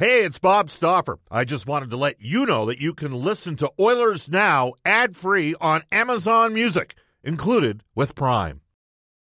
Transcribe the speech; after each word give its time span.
Hey, 0.00 0.24
it's 0.24 0.38
Bob 0.38 0.70
Stauffer. 0.70 1.18
I 1.30 1.44
just 1.44 1.66
wanted 1.66 1.90
to 1.90 1.98
let 1.98 2.22
you 2.22 2.46
know 2.46 2.64
that 2.64 2.80
you 2.80 2.94
can 2.94 3.12
listen 3.12 3.56
to 3.56 3.70
Oilers 3.78 4.30
Now 4.30 4.72
ad 4.82 5.14
free 5.14 5.54
on 5.60 5.82
Amazon 5.92 6.54
Music, 6.54 6.94
included 7.22 7.84
with 7.94 8.14
Prime. 8.14 8.62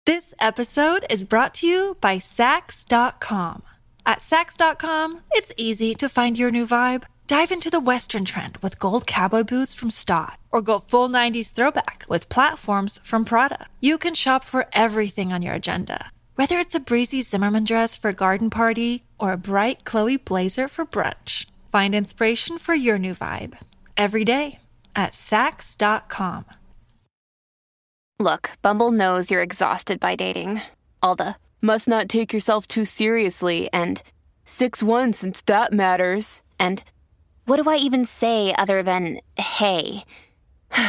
This 0.06 0.32
episode 0.40 1.04
is 1.10 1.26
brought 1.26 1.52
to 1.56 1.66
you 1.66 1.98
by 2.00 2.16
Saks.com. 2.16 3.62
At 4.06 4.20
Saks.com, 4.20 5.20
it's 5.32 5.52
easy 5.58 5.94
to 5.94 6.08
find 6.08 6.38
your 6.38 6.50
new 6.50 6.66
vibe. 6.66 7.04
Dive 7.26 7.52
into 7.52 7.68
the 7.68 7.78
Western 7.78 8.24
trend 8.24 8.56
with 8.62 8.78
gold 8.78 9.06
cowboy 9.06 9.42
boots 9.42 9.74
from 9.74 9.90
Staud, 9.90 10.38
or 10.50 10.62
go 10.62 10.78
full 10.78 11.10
90s 11.10 11.52
throwback 11.52 12.06
with 12.08 12.30
platforms 12.30 12.98
from 13.02 13.26
Prada. 13.26 13.66
You 13.82 13.98
can 13.98 14.14
shop 14.14 14.42
for 14.42 14.64
everything 14.72 15.34
on 15.34 15.42
your 15.42 15.52
agenda 15.52 16.12
whether 16.42 16.58
it's 16.58 16.74
a 16.74 16.80
breezy 16.80 17.22
Zimmermann 17.22 17.62
dress 17.62 17.96
for 17.96 18.08
a 18.08 18.12
garden 18.24 18.50
party 18.50 19.04
or 19.16 19.30
a 19.30 19.36
bright 19.36 19.84
Chloe 19.84 20.16
blazer 20.16 20.66
for 20.66 20.84
brunch, 20.84 21.46
find 21.70 21.94
inspiration 21.94 22.58
for 22.58 22.74
your 22.74 22.98
new 22.98 23.14
vibe 23.14 23.58
every 23.96 24.24
day 24.24 24.58
at 24.96 25.12
Saks.com. 25.12 26.44
Look, 28.18 28.50
Bumble 28.60 28.90
knows 28.90 29.30
you're 29.30 29.40
exhausted 29.40 30.00
by 30.00 30.16
dating. 30.16 30.60
All 31.00 31.14
the 31.14 31.36
must 31.60 31.86
not 31.86 32.08
take 32.08 32.32
yourself 32.32 32.66
too 32.66 32.86
seriously 32.86 33.68
and 33.72 34.02
6 34.44 34.82
1 34.82 35.12
since 35.12 35.42
that 35.42 35.72
matters. 35.72 36.42
And 36.58 36.82
what 37.46 37.62
do 37.62 37.70
I 37.70 37.76
even 37.76 38.04
say 38.04 38.52
other 38.58 38.82
than 38.82 39.20
hey? 39.38 40.02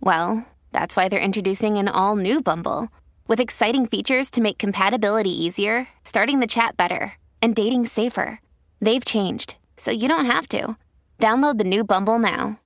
well, 0.00 0.44
that's 0.72 0.96
why 0.96 1.08
they're 1.08 1.20
introducing 1.20 1.78
an 1.78 1.86
all 1.86 2.16
new 2.16 2.40
Bumble. 2.40 2.88
With 3.30 3.38
exciting 3.38 3.86
features 3.86 4.28
to 4.32 4.40
make 4.40 4.58
compatibility 4.58 5.30
easier, 5.30 5.86
starting 6.02 6.40
the 6.40 6.48
chat 6.48 6.76
better, 6.76 7.12
and 7.40 7.54
dating 7.54 7.86
safer. 7.86 8.40
They've 8.80 9.04
changed, 9.04 9.54
so 9.76 9.92
you 9.92 10.08
don't 10.08 10.26
have 10.26 10.48
to. 10.48 10.76
Download 11.20 11.56
the 11.56 11.62
new 11.62 11.84
Bumble 11.84 12.18
now. 12.18 12.58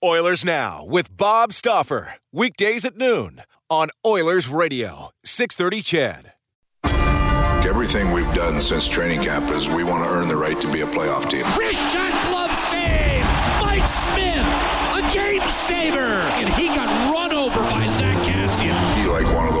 Oilers 0.00 0.44
Now 0.44 0.84
with 0.84 1.16
Bob 1.16 1.52
Stauffer. 1.52 2.14
Weekdays 2.32 2.84
at 2.84 2.96
noon 2.96 3.42
on 3.68 3.88
Oilers 4.06 4.46
Radio, 4.46 5.10
630 5.24 5.82
CHED. 5.82 6.32
Everything 7.66 8.12
we've 8.12 8.32
done 8.34 8.60
since 8.60 8.86
training 8.86 9.20
camp 9.20 9.50
is 9.50 9.68
we 9.68 9.82
want 9.82 10.04
to 10.04 10.10
earn 10.10 10.28
the 10.28 10.36
right 10.36 10.60
to 10.60 10.72
be 10.72 10.82
a 10.82 10.86
playoff 10.86 11.28
team. 11.28 11.44
Wrist 11.58 11.96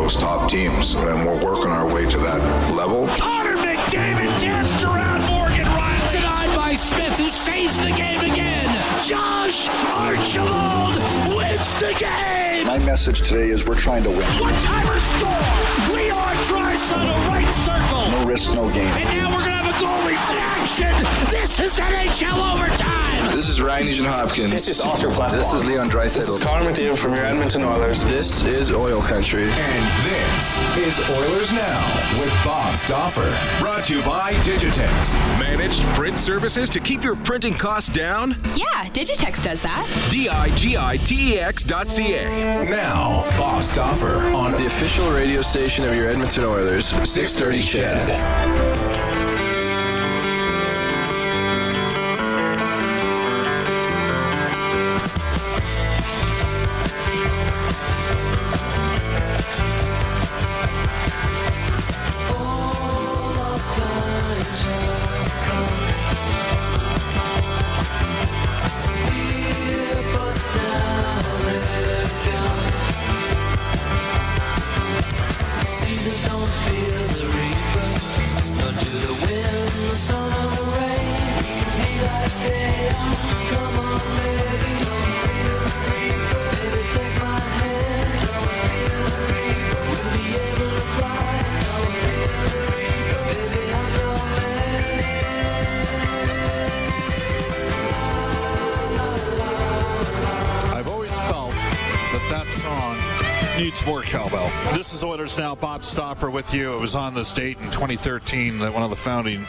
those 0.08 0.16
top 0.16 0.50
teams, 0.50 0.94
and 0.94 1.26
we're 1.26 1.44
working 1.44 1.70
our 1.70 1.86
way 1.94 2.06
to 2.06 2.18
that 2.18 2.40
level. 2.74 3.06
Connor 3.18 3.56
McDavid 3.56 4.40
danced 4.40 4.82
around 4.84 5.20
Morgan 5.26 5.66
Rielly. 5.66 6.12
Denied 6.12 6.56
by 6.56 6.74
Smith, 6.74 7.16
who 7.18 7.28
saves 7.28 7.78
the 7.78 7.90
game 7.90 8.20
again. 8.20 8.64
Josh 9.06 9.68
Archibald 9.68 10.77
wins 11.80 11.98
the 11.98 12.04
game. 12.04 12.66
My 12.66 12.78
message 12.84 13.22
today 13.22 13.48
is 13.48 13.64
we're 13.64 13.76
trying 13.76 14.02
to 14.02 14.10
win. 14.10 14.20
One 14.40 14.54
timer 14.54 14.98
score. 14.98 15.94
Leon 15.94 16.34
Draisaitl 16.46 17.28
right 17.28 17.48
circle. 17.50 18.10
No 18.10 18.26
risk, 18.26 18.54
no 18.54 18.70
gain. 18.70 18.86
And 18.86 19.04
now 19.18 19.30
we're 19.30 19.38
gonna 19.38 19.52
have 19.52 19.66
a 19.66 19.78
goalie 19.78 20.12
in 20.12 20.38
action. 20.60 21.30
This 21.30 21.60
is 21.60 21.78
NHL 21.78 22.54
overtime. 22.54 23.36
This 23.36 23.48
is 23.48 23.62
Ryan 23.62 23.86
Nugent 23.86 24.08
Hopkins. 24.08 24.50
This 24.50 24.68
is 24.68 24.80
Oscar 24.80 25.10
Platt. 25.10 25.30
This 25.30 25.52
is 25.52 25.66
Leon 25.66 25.88
Draisaitl. 25.88 26.14
This 26.14 26.28
is 26.28 26.44
Connor 26.44 26.70
McDavid 26.70 26.98
from 26.98 27.14
your 27.14 27.24
Edmonton 27.24 27.62
Oilers. 27.62 28.02
This 28.04 28.44
is 28.46 28.72
Oil 28.72 29.00
Country. 29.00 29.44
And 29.44 29.84
this 30.04 30.76
is 30.78 30.98
Oilers 31.10 31.52
Now 31.52 32.18
with 32.18 32.32
Bob 32.44 32.74
Stauffer. 32.74 33.30
Brought 33.62 33.84
to 33.84 33.96
you 33.96 34.02
by 34.02 34.32
Digitex. 34.44 35.14
Managed 35.38 35.82
print 35.94 36.18
services 36.18 36.68
to 36.70 36.80
keep 36.80 37.04
your 37.04 37.16
printing 37.16 37.54
costs 37.54 37.88
down? 37.88 38.36
Yeah, 38.56 38.88
Digitex 38.88 39.42
does 39.42 39.62
that. 39.62 39.86
D-I-G-I-T-E-X 40.10 41.62
dot 41.64 41.67
C-A. 41.68 42.64
Now, 42.64 43.24
Bob 43.36 43.62
Stauffer 43.62 44.26
on 44.34 44.52
the 44.52 44.64
official 44.64 45.10
radio 45.12 45.42
station 45.42 45.84
of 45.84 45.94
your 45.94 46.08
Edmonton 46.08 46.44
Oilers, 46.44 46.86
630 46.86 47.60
CHED. 47.60 49.07
Oilers 105.08 105.38
Now. 105.38 105.54
Bob 105.54 105.84
Stauffer 105.84 106.28
with 106.28 106.52
you. 106.52 106.74
It 106.74 106.80
was 106.80 106.94
on 106.94 107.14
this 107.14 107.32
date 107.32 107.56
in 107.56 107.70
2013 107.70 108.58
that 108.58 108.74
one 108.74 108.82
of 108.82 108.90
the 108.90 108.96
founding 108.96 109.46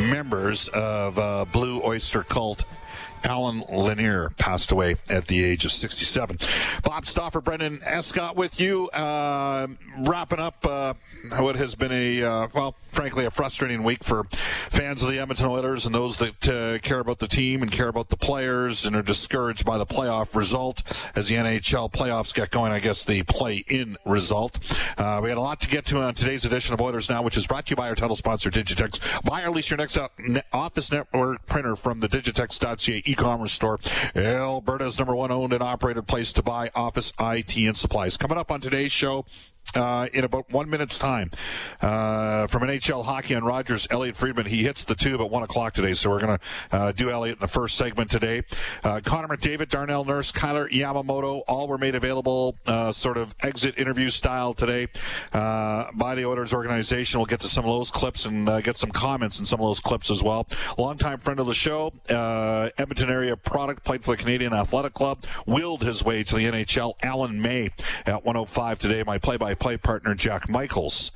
members 0.00 0.68
of 0.68 1.18
uh, 1.18 1.44
Blue 1.52 1.82
Oyster 1.84 2.22
Cult. 2.22 2.64
Allen 3.24 3.64
Lanier 3.70 4.30
passed 4.38 4.72
away 4.72 4.96
at 5.08 5.26
the 5.26 5.44
age 5.44 5.64
of 5.64 5.72
67. 5.72 6.38
Bob 6.82 7.06
Stauffer, 7.06 7.40
Brendan 7.40 7.80
Escott 7.84 8.36
with 8.36 8.60
you. 8.60 8.88
Uh, 8.90 9.68
wrapping 9.98 10.38
up 10.38 10.64
uh, 10.64 10.94
what 11.38 11.56
has 11.56 11.74
been 11.74 11.92
a, 11.92 12.22
uh, 12.22 12.48
well, 12.54 12.74
frankly, 12.88 13.24
a 13.24 13.30
frustrating 13.30 13.82
week 13.82 14.02
for 14.02 14.24
fans 14.70 15.02
of 15.02 15.10
the 15.10 15.18
Edmonton 15.18 15.46
Oilers 15.46 15.86
and 15.86 15.94
those 15.94 16.18
that 16.18 16.48
uh, 16.48 16.78
care 16.78 17.00
about 17.00 17.18
the 17.18 17.28
team 17.28 17.62
and 17.62 17.70
care 17.70 17.88
about 17.88 18.08
the 18.08 18.16
players 18.16 18.86
and 18.86 18.96
are 18.96 19.02
discouraged 19.02 19.64
by 19.64 19.78
the 19.78 19.86
playoff 19.86 20.34
result 20.34 20.82
as 21.14 21.28
the 21.28 21.36
NHL 21.36 21.92
playoffs 21.92 22.34
get 22.34 22.50
going. 22.50 22.72
I 22.72 22.80
guess 22.80 23.04
the 23.04 23.22
play-in 23.24 23.96
result. 24.04 24.58
Uh, 24.98 25.20
we 25.22 25.28
had 25.28 25.38
a 25.38 25.40
lot 25.42 25.60
to 25.60 25.68
get 25.68 25.84
to 25.86 25.98
on 25.98 26.14
today's 26.14 26.44
edition 26.44 26.74
of 26.74 26.80
Oilers 26.80 27.08
Now, 27.08 27.22
which 27.22 27.36
is 27.36 27.46
brought 27.46 27.66
to 27.66 27.70
you 27.70 27.76
by 27.76 27.88
our 27.88 27.94
title 27.94 28.16
sponsor, 28.16 28.50
Digitex. 28.50 29.22
Buy 29.24 29.42
or 29.42 29.50
lease 29.50 29.70
your 29.70 29.78
next 29.78 29.98
office 30.52 30.90
network 30.90 31.46
printer 31.46 31.76
from 31.76 32.00
the 32.00 32.08
Digitex.ca 32.08 33.11
e-commerce 33.12 33.52
store. 33.52 33.78
Alberta's 34.14 34.98
number 34.98 35.14
one 35.14 35.30
owned 35.30 35.52
and 35.52 35.62
operated 35.62 36.06
place 36.06 36.32
to 36.34 36.42
buy 36.42 36.70
office 36.74 37.12
IT 37.20 37.56
and 37.56 37.76
supplies. 37.76 38.16
Coming 38.16 38.38
up 38.38 38.50
on 38.50 38.60
today's 38.60 38.92
show, 38.92 39.24
uh, 39.74 40.08
in 40.12 40.24
about 40.24 40.50
one 40.50 40.68
minute's 40.68 40.98
time. 40.98 41.30
Uh, 41.80 42.46
from 42.46 42.62
NHL 42.62 43.04
hockey 43.04 43.34
on 43.34 43.44
Rogers, 43.44 43.86
Elliotte 43.90 44.16
Friedman. 44.16 44.46
He 44.46 44.62
hits 44.62 44.84
the 44.84 44.94
tube 44.94 45.20
at 45.20 45.30
one 45.30 45.42
o'clock 45.42 45.72
today, 45.72 45.94
so 45.94 46.10
we're 46.10 46.20
going 46.20 46.38
to 46.38 46.76
uh, 46.76 46.92
do 46.92 47.10
Elliotte 47.10 47.36
in 47.36 47.40
the 47.40 47.48
first 47.48 47.76
segment 47.76 48.10
today. 48.10 48.42
Uh, 48.84 49.00
Connor 49.04 49.28
McDavid, 49.28 49.68
Darnell 49.68 50.04
Nurse, 50.04 50.32
Kailer 50.32 50.68
Yamamoto, 50.68 51.42
all 51.48 51.68
were 51.68 51.78
made 51.78 51.94
available, 51.94 52.56
uh, 52.66 52.92
sort 52.92 53.16
of 53.16 53.34
exit 53.40 53.78
interview 53.78 54.10
style 54.10 54.54
today 54.54 54.88
uh, 55.32 55.86
by 55.94 56.14
the 56.14 56.24
Oilers 56.24 56.52
organization. 56.52 57.18
We'll 57.18 57.26
get 57.26 57.40
to 57.40 57.48
some 57.48 57.64
of 57.64 57.70
those 57.70 57.90
clips 57.90 58.26
and 58.26 58.46
get 58.62 58.76
some 58.76 58.90
comments 58.90 59.38
in 59.38 59.44
some 59.44 59.60
of 59.60 59.66
those 59.66 59.80
clips 59.80 60.10
as 60.10 60.22
well. 60.22 60.46
Longtime 60.76 61.18
friend 61.18 61.40
of 61.40 61.46
the 61.46 61.54
show, 61.54 61.92
Edmonton 62.08 63.10
area 63.10 63.36
product, 63.36 63.84
played 63.84 64.04
for 64.04 64.12
the 64.12 64.16
Canadian 64.16 64.52
Athletic 64.52 64.94
Club, 64.94 65.22
willed 65.46 65.82
his 65.82 66.04
way 66.04 66.22
to 66.22 66.36
the 66.36 66.44
NHL. 66.44 66.94
Alan 67.02 67.40
May 67.40 67.70
at 68.06 68.24
105 68.24 68.78
today. 68.78 69.02
My 69.06 69.18
play-by-play 69.54 69.76
partner, 69.78 70.14
Jack 70.14 70.48
Michaels, 70.48 71.12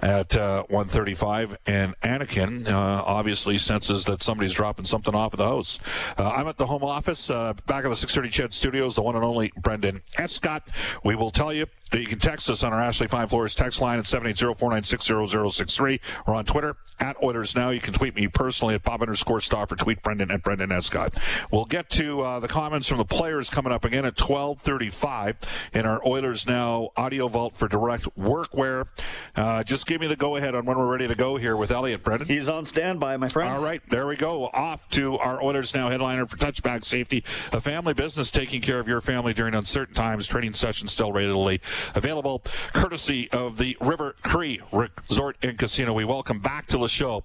at 0.00 0.36
uh, 0.36 0.62
135. 0.64 1.58
And 1.66 1.98
Anakin 2.00 2.68
uh, 2.68 3.02
obviously 3.04 3.58
senses 3.58 4.04
that 4.04 4.22
somebody's 4.22 4.52
dropping 4.52 4.84
something 4.84 5.14
off 5.14 5.34
at 5.34 5.38
the 5.38 5.46
house. 5.48 5.80
Uh, 6.16 6.30
I'm 6.30 6.46
at 6.48 6.56
the 6.56 6.66
home 6.66 6.84
office, 6.84 7.30
uh, 7.30 7.54
back 7.66 7.84
of 7.84 7.90
the 7.90 7.96
630 7.96 8.30
CHED 8.30 8.52
Studios, 8.52 8.94
the 8.94 9.02
one 9.02 9.16
and 9.16 9.24
only 9.24 9.52
Brendan 9.56 10.02
Escott. 10.16 10.70
We 11.04 11.16
will 11.16 11.30
tell 11.30 11.52
you 11.52 11.66
You 11.92 12.06
can 12.06 12.18
text 12.18 12.50
us 12.50 12.62
on 12.64 12.72
our 12.74 12.80
Ashley 12.80 13.08
Fine 13.08 13.28
Floors 13.28 13.54
text 13.54 13.80
line 13.80 13.98
at 13.98 14.04
780-496-0063 14.04 16.00
or 16.26 16.34
on 16.34 16.44
Twitter 16.44 16.76
at 17.00 17.16
Oilers 17.22 17.56
Now. 17.56 17.70
You 17.70 17.80
can 17.80 17.94
tweet 17.94 18.14
me 18.14 18.28
personally 18.28 18.74
at 18.74 18.82
Bob 18.82 19.00
underscore 19.00 19.40
Stauffer, 19.40 19.74
tweet 19.74 20.02
Brendan 20.02 20.30
at 20.30 20.42
Brendan 20.42 20.70
Escott. 20.70 21.16
We'll 21.50 21.64
get 21.64 21.88
to 21.90 22.20
uh, 22.20 22.40
the 22.40 22.48
comments 22.48 22.88
from 22.88 22.98
the 22.98 23.06
players 23.06 23.48
coming 23.48 23.72
up 23.72 23.86
again 23.86 24.04
at 24.04 24.20
1235 24.20 25.38
in 25.72 25.86
our 25.86 26.06
Oilers 26.06 26.46
Now 26.46 26.90
audio 26.96 27.26
vault 27.28 27.56
for 27.56 27.68
direct 27.68 28.04
workwear. 28.18 28.86
Uh, 29.34 29.62
just 29.64 29.86
give 29.86 30.02
me 30.02 30.08
the 30.08 30.16
go 30.16 30.36
ahead 30.36 30.54
on 30.54 30.66
when 30.66 30.76
we're 30.76 30.90
ready 30.90 31.08
to 31.08 31.14
go 31.14 31.36
here 31.36 31.56
with 31.56 31.70
Elliotte 31.70 32.02
Brendan. 32.02 32.28
He's 32.28 32.50
on 32.50 32.66
standby, 32.66 33.16
my 33.16 33.28
friend. 33.28 33.56
All 33.56 33.64
right, 33.64 33.80
there 33.88 34.06
we 34.06 34.16
go. 34.16 34.46
Off 34.48 34.86
to 34.90 35.16
our 35.18 35.42
Oilers 35.42 35.74
Now 35.74 35.88
headliner 35.88 36.26
for 36.26 36.36
touchback 36.36 36.84
safety, 36.84 37.24
a 37.52 37.62
family 37.62 37.94
business 37.94 38.30
taking 38.30 38.60
care 38.60 38.78
of 38.78 38.88
your 38.88 39.00
family 39.00 39.32
during 39.32 39.54
uncertain 39.54 39.94
times. 39.94 40.26
Training 40.26 40.52
sessions 40.52 40.92
still 40.92 41.12
readily 41.12 41.62
available, 41.94 42.42
courtesy 42.72 43.30
of 43.30 43.58
the 43.58 43.76
River 43.80 44.14
Cree 44.22 44.60
Resort 44.72 45.36
and 45.42 45.58
Casino. 45.58 45.92
We 45.92 46.04
welcome 46.04 46.40
back 46.40 46.66
to 46.68 46.78
the 46.78 46.88
show 46.88 47.24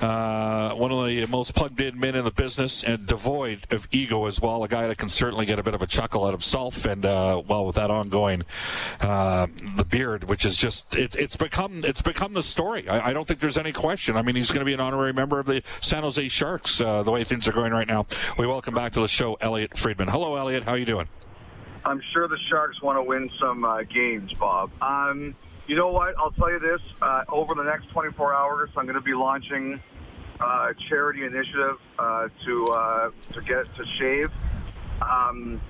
uh, 0.00 0.74
one 0.74 0.92
of 0.92 1.06
the 1.06 1.26
most 1.26 1.54
plugged 1.54 1.80
in 1.80 1.98
men 1.98 2.14
in 2.14 2.24
the 2.24 2.30
business 2.30 2.82
and 2.84 3.06
devoid 3.06 3.66
of 3.70 3.88
ego 3.90 4.26
as 4.26 4.40
well. 4.40 4.64
A 4.64 4.68
guy 4.68 4.86
that 4.86 4.98
can 4.98 5.08
certainly 5.08 5.46
get 5.46 5.58
a 5.58 5.62
bit 5.62 5.74
of 5.74 5.82
a 5.82 5.86
chuckle 5.86 6.24
out 6.24 6.34
of 6.34 6.40
himself, 6.40 6.84
and 6.84 7.04
uh, 7.04 7.42
well, 7.46 7.66
with 7.66 7.76
that 7.76 7.90
ongoing 7.90 8.44
uh, 9.00 9.46
the 9.76 9.84
beard, 9.84 10.24
which 10.24 10.44
is 10.44 10.56
just 10.56 10.94
it, 10.96 11.14
it's 11.14 11.36
become 11.36 11.84
it's 11.84 12.02
become 12.02 12.32
the 12.34 12.42
story. 12.42 12.88
I, 12.88 13.10
I, 13.10 13.12
don't 13.12 13.26
think 13.26 13.40
there's 13.40 13.58
any 13.58 13.72
question. 13.72 14.16
I 14.16 14.22
mean, 14.22 14.36
he's 14.36 14.50
going 14.50 14.60
to 14.60 14.64
be 14.64 14.74
an 14.74 14.80
honorary 14.80 15.12
member 15.12 15.38
of 15.38 15.46
the 15.46 15.62
San 15.80 16.02
Jose 16.02 16.28
Sharks 16.28 16.80
uh, 16.80 17.02
the 17.02 17.10
way 17.10 17.24
things 17.24 17.48
are 17.48 17.52
going 17.52 17.72
right 17.72 17.88
now. 17.88 18.06
We 18.38 18.46
welcome 18.46 18.74
back 18.74 18.92
to 18.92 19.00
the 19.00 19.08
show 19.08 19.34
Elliotte 19.40 19.76
Friedman. 19.76 20.08
Hello, 20.08 20.34
Elliotte. 20.36 20.64
How 20.64 20.72
are 20.72 20.78
you 20.78 20.84
doing? 20.84 21.08
I'm 21.84 22.00
sure 22.12 22.28
the 22.28 22.38
Sharks 22.48 22.80
want 22.82 22.98
to 22.98 23.02
win 23.02 23.30
some 23.38 23.64
uh, 23.64 23.82
games, 23.82 24.32
Bob. 24.34 24.70
Um, 24.82 25.34
you 25.66 25.76
know 25.76 25.88
what? 25.88 26.14
I'll 26.18 26.32
tell 26.32 26.50
you 26.50 26.58
this. 26.58 26.80
Uh, 27.00 27.24
over 27.28 27.54
the 27.54 27.62
next 27.62 27.90
24 27.90 28.34
hours, 28.34 28.70
I'm 28.76 28.84
going 28.84 28.96
to 28.96 29.00
be 29.00 29.14
launching 29.14 29.80
uh, 30.40 30.70
a 30.70 30.74
charity 30.88 31.24
initiative 31.24 31.78
uh, 31.98 32.28
to 32.44 32.66
uh, 32.68 33.10
to 33.32 33.42
get 33.42 33.74
to 33.76 33.84
shave. 33.98 34.30
Um, 35.00 35.60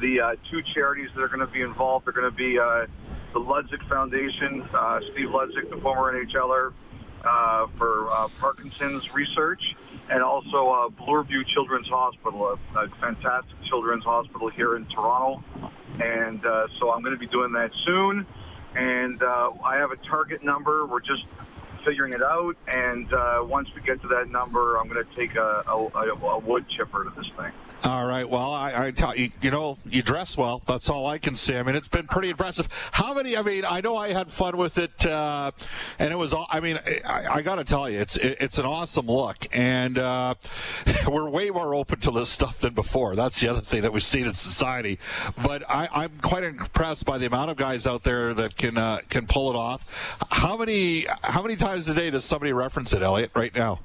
the 0.00 0.20
uh, 0.20 0.36
two 0.50 0.62
charities 0.62 1.10
that 1.14 1.22
are 1.22 1.28
going 1.28 1.40
to 1.40 1.52
be 1.52 1.60
involved 1.60 2.08
are 2.08 2.12
going 2.12 2.30
to 2.30 2.36
be 2.36 2.56
the 2.56 3.40
Ludzik 3.40 3.86
Foundation, 3.88 4.62
Steve 5.12 5.28
Ludzik, 5.28 5.70
the 5.70 5.76
former 5.76 6.12
NHLer, 6.12 6.72
uh, 7.24 7.66
for 7.78 8.10
uh, 8.10 8.28
Parkinson's 8.40 9.12
research, 9.14 9.62
and 10.10 10.22
also 10.22 10.68
uh, 10.70 10.88
Bloorview 10.88 11.46
Children's 11.54 11.88
Hospital, 11.88 12.58
a, 12.74 12.78
a 12.78 12.88
fantastic 13.00 13.56
children's 13.68 14.04
hospital 14.04 14.48
here 14.48 14.76
in 14.76 14.86
Toronto. 14.86 15.42
And 16.00 16.44
uh, 16.44 16.66
so 16.78 16.90
I'm 16.90 17.02
going 17.02 17.14
to 17.14 17.20
be 17.20 17.26
doing 17.26 17.52
that 17.52 17.70
soon. 17.84 18.26
And 18.74 19.22
uh, 19.22 19.50
I 19.64 19.76
have 19.76 19.90
a 19.90 19.96
target 19.96 20.42
number. 20.42 20.86
We're 20.86 21.00
just 21.00 21.24
figuring 21.84 22.14
it 22.14 22.22
out. 22.22 22.56
And 22.66 23.12
uh, 23.12 23.44
once 23.44 23.68
we 23.74 23.82
get 23.82 24.00
to 24.02 24.08
that 24.08 24.30
number, 24.30 24.76
I'm 24.76 24.88
going 24.88 25.04
to 25.04 25.14
take 25.14 25.34
a, 25.36 25.62
a, 25.66 25.74
a 25.74 26.38
wood 26.38 26.64
chipper 26.68 27.04
to 27.04 27.10
this 27.10 27.30
thing. 27.36 27.52
All 27.84 28.06
right. 28.06 28.28
Well, 28.28 28.52
I, 28.52 28.92
I 29.02 29.14
you, 29.14 29.32
you 29.40 29.50
know, 29.50 29.76
you 29.84 30.02
dress 30.02 30.38
well. 30.38 30.62
That's 30.66 30.88
all 30.88 31.06
I 31.06 31.18
can 31.18 31.34
say. 31.34 31.58
I 31.58 31.64
mean, 31.64 31.74
it's 31.74 31.88
been 31.88 32.06
pretty 32.06 32.30
impressive. 32.30 32.68
How 32.92 33.12
many? 33.12 33.36
I 33.36 33.42
mean, 33.42 33.64
I 33.68 33.80
know 33.80 33.96
I 33.96 34.12
had 34.12 34.30
fun 34.30 34.56
with 34.56 34.78
it, 34.78 35.04
uh, 35.04 35.50
and 35.98 36.12
it 36.12 36.16
was. 36.16 36.32
all 36.32 36.46
I 36.48 36.60
mean, 36.60 36.78
I, 37.04 37.26
I 37.28 37.42
got 37.42 37.56
to 37.56 37.64
tell 37.64 37.90
you, 37.90 37.98
it's 37.98 38.16
it, 38.16 38.36
it's 38.40 38.58
an 38.58 38.66
awesome 38.66 39.06
look, 39.06 39.48
and 39.52 39.98
uh, 39.98 40.34
we're 41.08 41.28
way 41.28 41.50
more 41.50 41.74
open 41.74 41.98
to 42.00 42.12
this 42.12 42.28
stuff 42.28 42.60
than 42.60 42.72
before. 42.72 43.16
That's 43.16 43.40
the 43.40 43.48
other 43.48 43.62
thing 43.62 43.82
that 43.82 43.92
we've 43.92 44.04
seen 44.04 44.26
in 44.28 44.34
society. 44.34 45.00
But 45.42 45.68
I, 45.68 46.04
am 46.04 46.12
quite 46.22 46.44
impressed 46.44 47.04
by 47.04 47.18
the 47.18 47.26
amount 47.26 47.50
of 47.50 47.56
guys 47.56 47.84
out 47.88 48.04
there 48.04 48.32
that 48.32 48.56
can 48.56 48.78
uh, 48.78 49.00
can 49.08 49.26
pull 49.26 49.50
it 49.50 49.56
off. 49.56 50.16
How 50.30 50.56
many 50.56 51.06
how 51.24 51.42
many 51.42 51.56
times 51.56 51.88
a 51.88 51.94
day 51.94 52.10
does 52.10 52.24
somebody 52.24 52.52
reference 52.52 52.92
it, 52.92 53.02
Elliotte? 53.02 53.32
Right 53.34 53.54
now. 53.54 53.80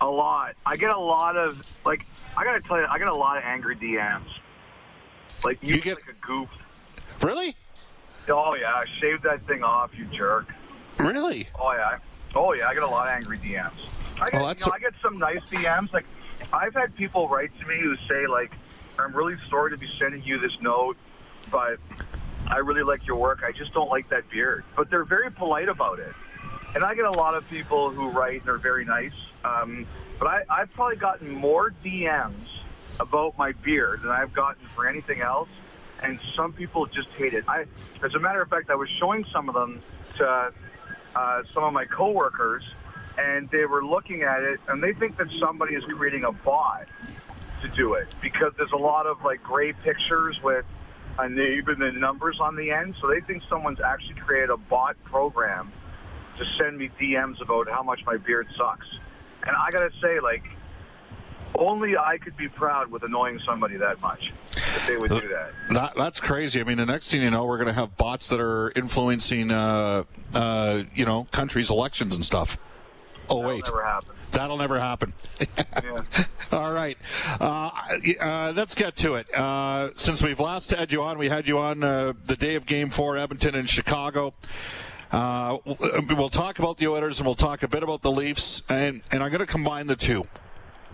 A 0.00 0.06
lot. 0.06 0.56
I 0.66 0.76
get 0.76 0.90
a 0.90 0.98
lot 0.98 1.36
of 1.36 1.62
like 1.84 2.04
I 2.36 2.44
gotta 2.44 2.60
tell 2.60 2.78
you, 2.78 2.86
I 2.88 2.98
get 2.98 3.08
a 3.08 3.14
lot 3.14 3.36
of 3.36 3.44
angry 3.44 3.76
DMs. 3.76 4.28
Like 5.44 5.58
you, 5.62 5.74
you 5.74 5.80
get 5.80 5.96
like 5.96 6.08
a 6.08 6.26
goof. 6.26 6.48
Really? 7.20 7.56
Oh 8.28 8.54
yeah, 8.54 8.84
shave 9.00 9.22
that 9.22 9.46
thing 9.46 9.62
off, 9.62 9.90
you 9.96 10.04
jerk. 10.06 10.48
Really? 10.98 11.48
Oh 11.58 11.72
yeah. 11.72 11.98
Oh 12.34 12.52
yeah, 12.52 12.68
I 12.68 12.74
get 12.74 12.82
a 12.82 12.88
lot 12.88 13.08
of 13.08 13.14
angry 13.14 13.38
DMs. 13.38 13.72
I 14.20 14.30
get, 14.30 14.40
well, 14.40 14.48
you 14.48 14.66
know, 14.66 14.72
I 14.72 14.78
get 14.78 14.94
some 15.02 15.18
nice 15.18 15.42
DMs. 15.50 15.92
Like 15.92 16.06
I've 16.52 16.74
had 16.74 16.94
people 16.94 17.28
write 17.28 17.50
to 17.60 17.66
me 17.66 17.78
who 17.80 17.96
say 18.08 18.26
like, 18.26 18.52
"I'm 18.98 19.14
really 19.14 19.36
sorry 19.50 19.70
to 19.72 19.76
be 19.76 19.88
sending 19.98 20.22
you 20.22 20.38
this 20.38 20.56
note, 20.60 20.96
but 21.50 21.78
I 22.48 22.58
really 22.58 22.82
like 22.82 23.06
your 23.06 23.16
work. 23.16 23.42
I 23.44 23.52
just 23.52 23.74
don't 23.74 23.90
like 23.90 24.08
that 24.10 24.30
beard." 24.30 24.64
But 24.76 24.90
they're 24.90 25.04
very 25.04 25.30
polite 25.30 25.68
about 25.68 25.98
it. 25.98 26.14
And 26.74 26.82
I 26.82 26.94
get 26.94 27.04
a 27.04 27.10
lot 27.10 27.34
of 27.34 27.48
people 27.50 27.90
who 27.90 28.08
write 28.10 28.40
and 28.40 28.48
are 28.48 28.58
very 28.58 28.84
nice. 28.84 29.14
Um, 29.44 29.86
but 30.18 30.26
I, 30.28 30.42
I've 30.48 30.70
probably 30.70 30.96
gotten 30.96 31.30
more 31.30 31.74
DMs 31.84 32.46
about 32.98 33.36
my 33.36 33.52
beard 33.52 34.02
than 34.02 34.10
I've 34.10 34.32
gotten 34.32 34.66
for 34.74 34.86
anything 34.86 35.20
else. 35.20 35.48
And 36.02 36.18
some 36.34 36.52
people 36.52 36.86
just 36.86 37.08
hate 37.10 37.34
it. 37.34 37.44
I, 37.46 37.66
as 38.02 38.14
a 38.14 38.18
matter 38.18 38.40
of 38.40 38.48
fact, 38.48 38.70
I 38.70 38.74
was 38.74 38.88
showing 38.98 39.24
some 39.32 39.48
of 39.48 39.54
them 39.54 39.82
to 40.16 40.52
uh, 41.14 41.42
some 41.52 41.64
of 41.64 41.72
my 41.72 41.84
coworkers, 41.84 42.64
and 43.18 43.48
they 43.50 43.66
were 43.66 43.84
looking 43.84 44.22
at 44.22 44.42
it, 44.42 44.58
and 44.68 44.82
they 44.82 44.94
think 44.94 45.18
that 45.18 45.28
somebody 45.38 45.74
is 45.74 45.84
creating 45.84 46.24
a 46.24 46.32
bot 46.32 46.88
to 47.60 47.68
do 47.68 47.94
it 47.94 48.08
because 48.20 48.52
there's 48.56 48.72
a 48.72 48.76
lot 48.76 49.06
of 49.06 49.22
like 49.22 49.42
gray 49.42 49.72
pictures 49.72 50.40
with 50.42 50.64
and 51.18 51.38
even 51.38 51.78
the 51.78 51.92
numbers 51.92 52.38
on 52.40 52.56
the 52.56 52.70
end. 52.70 52.94
So 53.00 53.08
they 53.08 53.20
think 53.20 53.42
someone's 53.48 53.80
actually 53.80 54.14
created 54.14 54.50
a 54.50 54.56
bot 54.56 54.96
program 55.04 55.70
to 56.42 56.50
send 56.58 56.78
me 56.78 56.90
DMs 57.00 57.40
about 57.40 57.68
how 57.68 57.82
much 57.82 58.00
my 58.06 58.16
beard 58.16 58.48
sucks. 58.56 58.86
And 59.44 59.56
I 59.56 59.70
gotta 59.70 59.90
say, 60.00 60.20
like, 60.20 60.44
only 61.54 61.96
I 61.96 62.18
could 62.18 62.36
be 62.36 62.48
proud 62.48 62.90
with 62.90 63.02
annoying 63.02 63.40
somebody 63.44 63.76
that 63.76 64.00
much 64.00 64.32
if 64.56 64.86
they 64.86 64.96
would 64.96 65.10
do 65.10 65.28
that. 65.28 65.52
that 65.70 65.94
that's 65.96 66.20
crazy. 66.20 66.60
I 66.60 66.64
mean, 66.64 66.78
the 66.78 66.86
next 66.86 67.10
thing 67.10 67.22
you 67.22 67.30
know, 67.30 67.44
we're 67.44 67.58
going 67.58 67.68
to 67.68 67.74
have 67.74 67.96
bots 67.96 68.28
that 68.28 68.40
are 68.40 68.72
influencing, 68.74 69.50
uh, 69.50 70.04
uh, 70.34 70.82
you 70.94 71.04
know, 71.04 71.24
countries' 71.30 71.70
elections 71.70 72.14
and 72.16 72.24
stuff. 72.24 72.58
Oh 73.28 73.36
That'll 73.36 73.50
wait, 73.50 73.64
never 73.64 73.84
happen. 73.84 74.10
That'll 74.32 74.56
never 74.56 74.80
happen. 74.80 75.12
yeah. 75.58 76.02
All 76.52 76.72
right, 76.72 76.98
uh, 77.40 77.70
uh, 78.20 78.52
let's 78.54 78.74
get 78.74 78.96
to 78.96 79.14
it. 79.14 79.32
Uh, 79.34 79.90
since 79.94 80.22
we've 80.22 80.40
last 80.40 80.70
had 80.70 80.92
you 80.92 81.02
on, 81.02 81.18
we 81.18 81.28
had 81.28 81.48
you 81.48 81.58
on 81.58 81.82
uh, 81.82 82.12
the 82.24 82.36
day 82.36 82.56
of 82.56 82.66
Game 82.66 82.90
Four, 82.90 83.16
Edmonton 83.16 83.54
and 83.54 83.68
Chicago. 83.68 84.34
Uh, 85.12 85.58
we'll 86.16 86.30
talk 86.30 86.58
about 86.58 86.78
the 86.78 86.88
Oilers 86.88 87.20
and 87.20 87.26
we'll 87.26 87.34
talk 87.34 87.62
a 87.62 87.68
bit 87.68 87.82
about 87.82 88.00
the 88.00 88.10
Leafs, 88.10 88.62
and, 88.68 89.02
and 89.12 89.22
I'm 89.22 89.30
going 89.30 89.40
to 89.40 89.46
combine 89.46 89.86
the 89.86 89.96
two. 89.96 90.24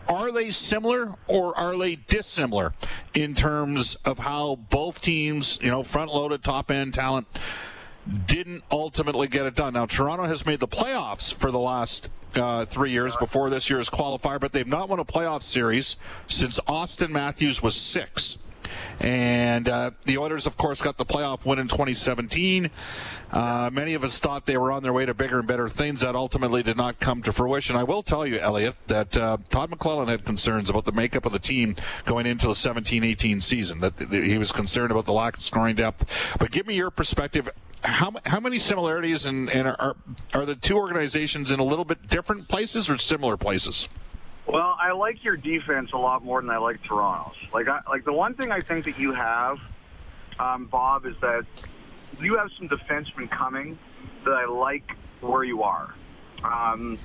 Are 0.09 0.33
they 0.33 0.51
similar 0.51 1.15
or 1.29 1.57
are 1.57 1.77
they 1.79 1.97
dissimilar 1.97 2.73
in 3.15 3.35
terms 3.35 3.95
of 4.05 4.19
how 4.19 4.57
both 4.57 5.03
teams, 5.03 5.59
you 5.63 5.71
know, 5.71 5.83
front 5.83 6.13
loaded, 6.13 6.43
top 6.43 6.71
end 6.71 6.95
talent, 6.95 7.27
didn't 8.27 8.65
ultimately 8.73 9.29
get 9.29 9.47
it 9.47 9.55
done? 9.55 9.75
Now, 9.75 9.87
Toronto 9.87 10.25
has 10.25 10.47
made 10.47 10.61
the 10.61 10.69
playoffs 10.69 11.33
for 11.33 11.51
the 11.51 11.61
last 11.61 12.09
uh, 12.35 12.65
three 12.65 12.91
years 12.91 13.17
before 13.17 13.51
this 13.51 13.69
year's 13.69 13.91
qualifier, 13.91 14.41
but 14.41 14.53
they've 14.53 14.67
not 14.67 14.89
won 14.89 14.99
a 14.99 15.05
playoff 15.05 15.43
series 15.43 15.97
since 16.27 16.59
Auston 16.61 17.11
Matthews 17.11 17.63
was 17.63 17.75
six. 17.75 18.39
And 19.01 19.69
uh, 19.69 19.93
the 20.05 20.19
Oilers, 20.19 20.47
of 20.47 20.57
course, 20.57 20.83
got 20.83 20.97
the 20.97 21.05
playoff 21.05 21.45
win 21.45 21.59
in 21.59 21.69
2017. 21.69 22.71
Uh, 23.31 23.71
many 23.73 23.95
of 23.95 24.05
us 24.05 24.19
thought 24.19 24.47
they 24.47 24.57
were 24.57 24.73
on 24.73 24.83
their 24.83 24.93
way 24.93 25.05
to 25.05 25.15
bigger 25.15 25.39
and 25.39 25.49
better 25.49 25.69
things. 25.69 26.01
That 26.01 26.15
ultimately 26.15 26.63
did 26.63 26.77
not 26.77 26.99
come 26.99 27.23
to 27.23 27.33
fruition. 27.33 27.77
I 27.77 27.85
will 27.85 28.03
tell 28.03 28.27
you, 28.27 28.39
Elliot, 28.39 28.77
that 28.87 29.17
uh, 29.17 29.39
Todd 29.51 29.71
McLellan 29.71 30.09
had 30.09 30.25
concerns 30.25 30.71
about 30.71 30.85
the 30.85 30.93
makeup 30.93 31.27
of 31.27 31.33
the 31.33 31.39
team 31.39 31.77
going 32.07 32.27
into 32.27 32.47
the 32.47 32.55
17-18 32.55 33.43
season. 33.43 33.81
That, 33.81 33.97
that 33.99 34.25
he 34.25 34.39
was 34.39 34.53
concerned 34.53 34.91
about 34.91 35.05
the 35.05 35.13
lack 35.13 35.37
of 35.37 35.43
scoring 35.43 35.77
depth. 35.77 36.37
But 36.39 36.51
give 36.51 36.67
me 36.67 36.75
your 36.75 36.91
perspective 36.91 37.51
how 37.83 38.13
how 38.27 38.41
many 38.41 38.59
similarities 38.59 39.27
and, 39.27 39.49
and 39.51 39.69
are 39.69 39.97
are 40.35 40.45
the 40.45 40.57
two 40.57 40.77
organizations 40.77 41.51
in 41.51 41.61
a 41.61 41.65
little 41.65 41.85
bit 41.85 42.09
different 42.09 42.49
places 42.49 42.91
or 42.91 42.99
similar 42.99 43.37
places? 43.37 43.89
Well, 44.49 44.77
I 44.81 44.93
like 44.93 45.23
your 45.23 45.37
defense 45.37 45.91
a 45.93 45.99
lot 45.99 46.25
more 46.25 46.41
than 46.41 46.49
I 46.49 46.57
like 46.57 46.83
Toronto's. 46.83 47.37
Like, 47.53 47.69
I, 47.69 47.81
like 47.87 48.07
the 48.07 48.15
one 48.15 48.35
thing 48.35 48.51
I 48.51 48.63
think 48.63 48.87
that 48.87 48.99
you 48.99 49.13
have, 49.13 49.59
um, 50.39 50.65
Bob, 50.65 51.05
is 51.05 51.15
that 51.21 51.45
you 52.19 52.39
have 52.39 52.49
some 52.59 52.67
defensemen 52.67 53.31
coming 53.31 53.79
that 54.25 54.33
I 54.33 54.47
like 54.47 54.91
where 55.21 55.45
you 55.45 55.65
are, 55.65 55.93
um, 56.43 56.99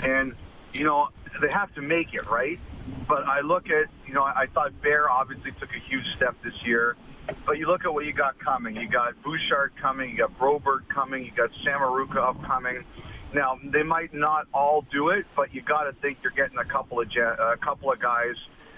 and 0.00 0.34
you 0.72 0.84
know 0.84 1.08
they 1.40 1.50
have 1.50 1.74
to 1.74 1.82
make 1.82 2.14
it 2.14 2.30
right. 2.30 2.60
But 3.08 3.24
I 3.24 3.40
look 3.40 3.70
at 3.70 3.88
you 4.06 4.14
know 4.14 4.22
I 4.22 4.46
thought 4.54 4.80
Bear 4.80 5.10
obviously 5.10 5.50
took 5.52 5.70
a 5.70 5.90
huge 5.90 6.06
step 6.16 6.36
this 6.44 6.54
year. 6.64 6.96
But 7.44 7.58
you 7.58 7.66
look 7.66 7.84
at 7.84 7.92
what 7.92 8.06
you 8.06 8.12
got 8.12 8.38
coming. 8.38 8.76
You 8.76 8.88
got 8.88 9.20
Bouchard 9.22 9.72
coming. 9.82 10.10
You 10.10 10.16
got 10.16 10.38
Broberg 10.38 10.88
coming. 10.88 11.24
You 11.24 11.32
got 11.32 11.50
Samorukov 11.66 12.36
upcoming. 12.36 12.84
Now 13.34 13.58
they 13.62 13.82
might 13.82 14.14
not 14.14 14.46
all 14.54 14.84
do 14.90 15.10
it, 15.10 15.26
but 15.36 15.54
you 15.54 15.60
got 15.60 15.84
to 15.84 15.92
think 15.92 16.18
you're 16.22 16.32
getting 16.32 16.58
a 16.58 16.64
couple 16.64 17.00
of 17.00 17.08
a 17.16 17.56
couple 17.60 17.92
of 17.92 18.00
guys, 18.00 18.36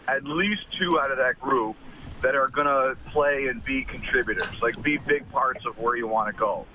at 0.09 0.25
least 0.25 0.62
two 0.78 0.99
out 1.00 1.11
of 1.11 1.19
that 1.19 1.40
group 1.40 1.76
that 2.21 2.35
are 2.35 2.49
going 2.49 2.66
to 2.66 2.97
play 3.12 3.47
and 3.47 3.64
be 3.64 3.85
contributors, 3.85 4.61
like 4.61 4.80
be 4.83 4.99
big 4.99 5.28
parts 5.30 5.64
of 5.66 5.78
where 5.78 5.97
you 5.97 6.07
want 6.07 6.35
to 6.35 6.38
go. 6.38 6.66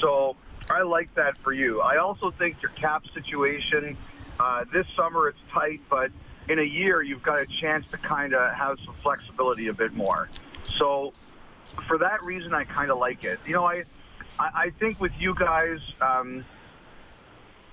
So 0.00 0.36
I 0.70 0.82
like 0.82 1.14
that 1.14 1.38
for 1.38 1.52
you. 1.52 1.80
I 1.80 1.98
also 1.98 2.30
think 2.32 2.60
your 2.60 2.72
cap 2.72 3.04
situation 3.14 3.96
uh, 4.40 4.64
this 4.72 4.86
summer 4.96 5.28
it's 5.28 5.38
tight, 5.52 5.80
but 5.88 6.10
in 6.48 6.58
a 6.58 6.64
year 6.64 7.02
you've 7.02 7.22
got 7.22 7.40
a 7.40 7.46
chance 7.60 7.86
to 7.92 7.96
kind 7.96 8.34
of 8.34 8.52
have 8.52 8.76
some 8.84 8.94
flexibility 9.02 9.68
a 9.68 9.72
bit 9.72 9.94
more. 9.94 10.28
So 10.78 11.12
for 11.86 11.98
that 11.98 12.22
reason, 12.22 12.52
I 12.54 12.64
kind 12.64 12.90
of 12.90 12.98
like 12.98 13.24
it. 13.24 13.38
You 13.46 13.54
know, 13.54 13.64
I 13.64 13.84
I, 14.38 14.70
think 14.80 15.00
with 15.00 15.12
you 15.18 15.34
guys. 15.34 15.78
Um, 16.00 16.44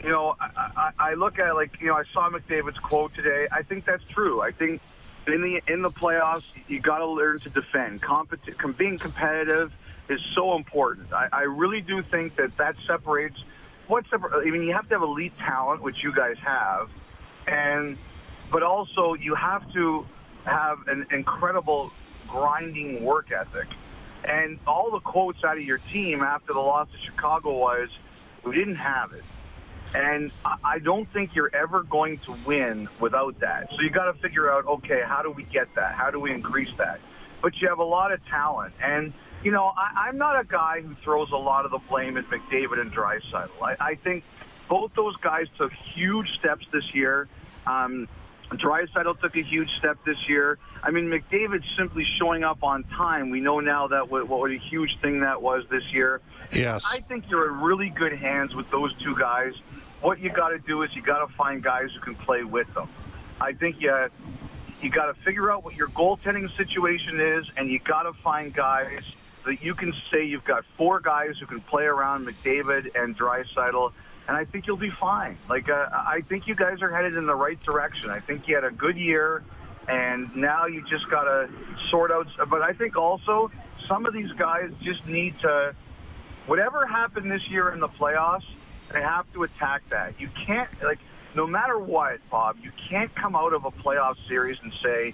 you 0.03 0.10
know, 0.10 0.36
I, 0.39 0.72
I, 0.75 0.91
I 1.12 1.13
look 1.13 1.39
at 1.39 1.55
like 1.55 1.79
you 1.79 1.88
know 1.88 1.96
I 1.96 2.03
saw 2.13 2.29
McDavid's 2.29 2.79
quote 2.79 3.13
today. 3.13 3.48
I 3.51 3.63
think 3.63 3.86
that's 3.86 4.03
true. 4.13 4.41
I 4.41 4.51
think 4.51 4.81
in 5.27 5.41
the 5.41 5.62
in 5.72 5.81
the 5.81 5.91
playoffs 5.91 6.43
you 6.67 6.79
got 6.79 7.00
to 7.00 7.08
learn 7.08 7.39
to 7.41 7.50
defend. 7.50 8.01
Com- 8.01 8.27
being 8.77 8.98
competitive 8.98 9.72
is 10.10 10.20
so 10.36 10.55
important. 10.55 11.13
I, 11.13 11.27
I 11.31 11.41
really 11.41 11.81
do 11.81 12.01
think 12.03 12.36
that 12.38 12.58
that 12.58 12.75
separates. 12.88 13.38
What 13.88 14.05
separ- 14.10 14.41
I 14.41 14.50
mean, 14.50 14.63
you 14.63 14.74
have 14.74 14.88
to 14.89 14.96
have 14.96 15.03
elite 15.03 15.38
talent, 15.38 15.81
which 15.81 16.03
you 16.03 16.13
guys 16.13 16.38
have, 16.43 16.89
and 17.48 17.98
but 18.51 18.63
also 18.63 19.13
you 19.13 19.36
have 19.36 19.72
to 19.74 20.05
have 20.46 20.79
an 20.88 21.05
incredible 21.12 21.91
grinding 22.27 23.03
work 23.03 23.31
ethic. 23.31 23.67
And 24.24 24.60
all 24.67 24.91
the 24.91 25.00
quotes 25.00 25.43
out 25.43 25.58
of 25.58 25.63
your 25.63 25.79
team 25.91 26.22
after 26.22 26.53
the 26.53 26.60
loss 26.60 26.88
to 26.91 26.98
Chicago 27.05 27.58
was, 27.58 27.89
"We 28.43 28.55
didn't 28.55 28.75
have 28.75 29.13
it." 29.13 29.24
And 29.93 30.31
I 30.63 30.79
don't 30.79 31.12
think 31.12 31.36
you're 31.36 31.53
ever 31.53 31.83
going 31.83 32.19
to 32.19 32.36
win 32.45 32.88
without 33.00 33.39
that. 33.41 33.69
So 33.71 33.81
you 33.81 33.89
got 33.89 34.12
to 34.12 34.13
figure 34.21 34.50
out, 34.51 34.65
okay, 34.65 35.01
how 35.05 35.21
do 35.21 35.31
we 35.31 35.43
get 35.43 35.74
that? 35.75 35.95
How 35.95 36.10
do 36.12 36.19
we 36.19 36.31
increase 36.31 36.69
that? 36.77 37.00
But 37.41 37.60
you 37.60 37.67
have 37.67 37.79
a 37.79 37.83
lot 37.83 38.12
of 38.12 38.25
talent. 38.27 38.74
And, 38.81 39.13
you 39.43 39.51
know, 39.51 39.65
I, 39.65 40.07
I'm 40.07 40.17
not 40.17 40.39
a 40.39 40.45
guy 40.45 40.81
who 40.81 40.95
throws 41.03 41.31
a 41.31 41.38
lot 41.38 41.65
of 41.65 41.71
the 41.71 41.79
blame 41.89 42.17
at 42.17 42.25
McDavid 42.29 42.79
and 42.79 42.93
Draisaitl. 42.93 43.50
I, 43.62 43.75
I 43.79 43.95
think 43.95 44.24
both 44.69 44.93
those 44.95 45.15
guys 45.17 45.48
took 45.57 45.74
huge 45.93 46.27
steps 46.39 46.65
this 46.71 46.93
year. 46.93 47.27
Um, 47.67 48.07
Draisaitl 48.51 49.19
took 49.19 49.36
a 49.36 49.41
huge 49.41 49.69
step 49.79 49.98
this 50.05 50.17
year. 50.27 50.57
I 50.83 50.91
mean, 50.91 51.05
McDavid 51.05 51.63
simply 51.77 52.05
showing 52.19 52.43
up 52.43 52.63
on 52.63 52.83
time. 52.83 53.29
We 53.29 53.39
know 53.39 53.60
now 53.60 53.88
that 53.88 54.10
what, 54.10 54.27
what 54.27 54.51
a 54.51 54.57
huge 54.57 54.98
thing 55.01 55.21
that 55.21 55.41
was 55.41 55.63
this 55.69 55.83
year. 55.91 56.21
Yes. 56.51 56.86
I 56.91 57.00
think 57.00 57.29
you're 57.29 57.48
in 57.50 57.62
really 57.62 57.89
good 57.89 58.13
hands 58.13 58.53
with 58.53 58.69
those 58.69 58.93
two 59.01 59.15
guys 59.17 59.53
what 60.01 60.20
you 60.20 60.29
got 60.29 60.50
to 60.50 60.60
do 60.60 60.81
is 60.84 60.89
you 60.96 61.01
got 61.01 61.25
to 61.25 61.34
find 61.36 61.63
guys 61.63 61.89
who 61.93 62.01
can 62.01 62.15
play 62.15 62.43
with 62.43 62.72
them. 62.74 62.89
I 63.39 63.53
think 63.53 63.77
you 63.79 64.10
you 64.81 64.89
got 64.89 65.05
to 65.05 65.22
figure 65.24 65.51
out 65.51 65.63
what 65.63 65.75
your 65.75 65.89
goaltending 65.89 66.55
situation 66.58 67.20
is, 67.20 67.46
and 67.55 67.70
you 67.70 67.79
got 67.79 68.03
to 68.03 68.13
find 68.24 68.53
guys 68.53 69.03
that 69.46 69.62
you 69.62 69.75
can 69.75 69.93
say 70.12 70.25
you've 70.25 70.43
got 70.43 70.63
four 70.77 71.00
guys 71.00 71.36
who 71.39 71.46
can 71.46 71.62
play 71.62 71.84
around 71.84 72.27
McDavid 72.27 72.96
and 72.96 73.17
Draisaitl, 73.17 73.91
and 74.27 74.38
I 74.38 74.46
think 74.46 74.67
you'll 74.67 74.77
be 74.77 74.91
fine. 75.00 75.38
Like 75.50 75.70
uh, 75.70 75.88
I 75.91 76.22
think 76.27 76.48
you 76.48 76.55
guys 76.55 76.81
are 76.81 76.93
headed 76.93 77.15
in 77.15 77.25
the 77.25 77.36
right 77.36 77.62
direction. 77.63 78.10
I 78.10 78.20
think 78.20 78.48
you 78.48 78.55
had 78.55 78.63
a 78.63 78.72
good 78.72 78.98
year, 78.98 79.43
and 79.88 80.36
now 80.36 80.65
you 80.65 80.84
just 80.89 81.10
got 81.10 81.24
to 81.24 81.50
sort 81.89 82.12
out. 82.12 82.27
But 82.50 82.62
I 82.62 82.74
think 82.74 82.96
also 82.96 83.51
some 83.88 84.05
of 84.05 84.13
these 84.13 84.31
guys 84.34 84.72
just 84.81 85.05
need 85.08 85.39
to. 85.41 85.75
Whatever 86.48 86.88
happened 86.88 87.31
this 87.31 87.48
year 87.50 87.72
in 87.72 87.79
the 87.79 87.88
playoffs, 87.88 88.46
they 88.91 89.01
have 89.01 89.31
to 89.33 89.43
attack 89.43 89.81
that. 89.89 90.19
You 90.19 90.29
can't 90.45 90.69
like 90.83 91.00
no 91.36 91.48
matter 91.48 91.79
what, 91.79 92.19
Bob. 92.29 92.57
You 92.62 92.71
can't 92.89 93.13
come 93.15 93.36
out 93.36 93.53
of 93.53 93.65
a 93.65 93.71
playoff 93.71 94.15
series 94.27 94.57
and 94.62 94.74
say 94.83 95.13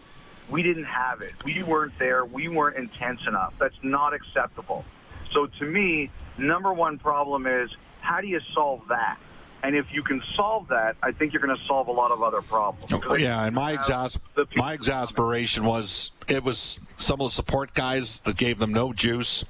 we 0.50 0.64
didn't 0.64 0.86
have 0.86 1.22
it. 1.22 1.34
We 1.44 1.64
weren't 1.64 1.98
there. 2.00 2.26
We 2.26 2.48
weren't 2.48 2.78
intense 2.78 3.22
enough. 3.28 3.54
That's 3.60 3.78
not 3.84 4.14
acceptable. 4.14 4.86
So 5.34 5.48
to 5.60 5.66
me, 5.66 6.10
number 6.38 6.74
one 6.74 6.98
problem 6.98 7.46
is 7.46 7.70
how 8.02 8.22
do 8.22 8.28
you 8.28 8.40
solve 8.54 8.82
that? 8.90 9.18
And 9.64 9.76
if 9.76 9.88
you 9.92 10.04
can 10.04 10.22
solve 10.36 10.70
that, 10.70 10.96
I 11.02 11.12
think 11.12 11.34
you're 11.34 11.42
going 11.42 11.58
to 11.58 11.66
solve 11.66 11.88
a 11.88 11.92
lot 11.92 12.12
of 12.12 12.22
other 12.22 12.42
problems. 12.42 12.92
Oh, 13.06 13.16
yeah, 13.16 13.44
and 13.44 13.56
my 13.56 13.76
exas- 13.76 14.20
my 14.56 14.74
exasperation 14.74 15.66
was 15.66 16.12
it 16.28 16.44
was 16.44 16.80
some 16.98 17.22
of 17.22 17.28
the 17.28 17.32
support 17.32 17.74
guys 17.74 18.20
that 18.22 18.36
gave 18.38 18.58
them 18.58 18.74
no 18.74 18.92
juice, 18.92 19.46